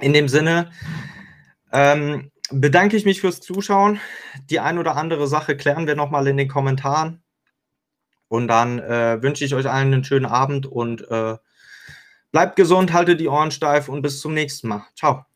In 0.00 0.14
dem 0.14 0.28
Sinne 0.28 0.70
ähm, 1.72 2.30
bedanke 2.50 2.96
ich 2.96 3.04
mich 3.04 3.20
fürs 3.20 3.40
Zuschauen. 3.40 4.00
Die 4.50 4.60
ein 4.60 4.78
oder 4.78 4.96
andere 4.96 5.26
Sache 5.26 5.56
klären 5.56 5.86
wir 5.86 5.96
nochmal 5.96 6.26
in 6.26 6.36
den 6.36 6.48
Kommentaren. 6.48 7.22
Und 8.28 8.48
dann 8.48 8.78
äh, 8.78 9.22
wünsche 9.22 9.44
ich 9.44 9.54
euch 9.54 9.68
allen 9.68 9.92
einen 9.92 10.04
schönen 10.04 10.26
Abend 10.26 10.66
und 10.66 11.08
äh, 11.10 11.36
bleibt 12.30 12.56
gesund, 12.56 12.92
haltet 12.92 13.20
die 13.20 13.28
Ohren 13.28 13.50
steif 13.50 13.88
und 13.88 14.02
bis 14.02 14.20
zum 14.20 14.34
nächsten 14.34 14.68
Mal. 14.68 14.86
Ciao. 14.94 15.29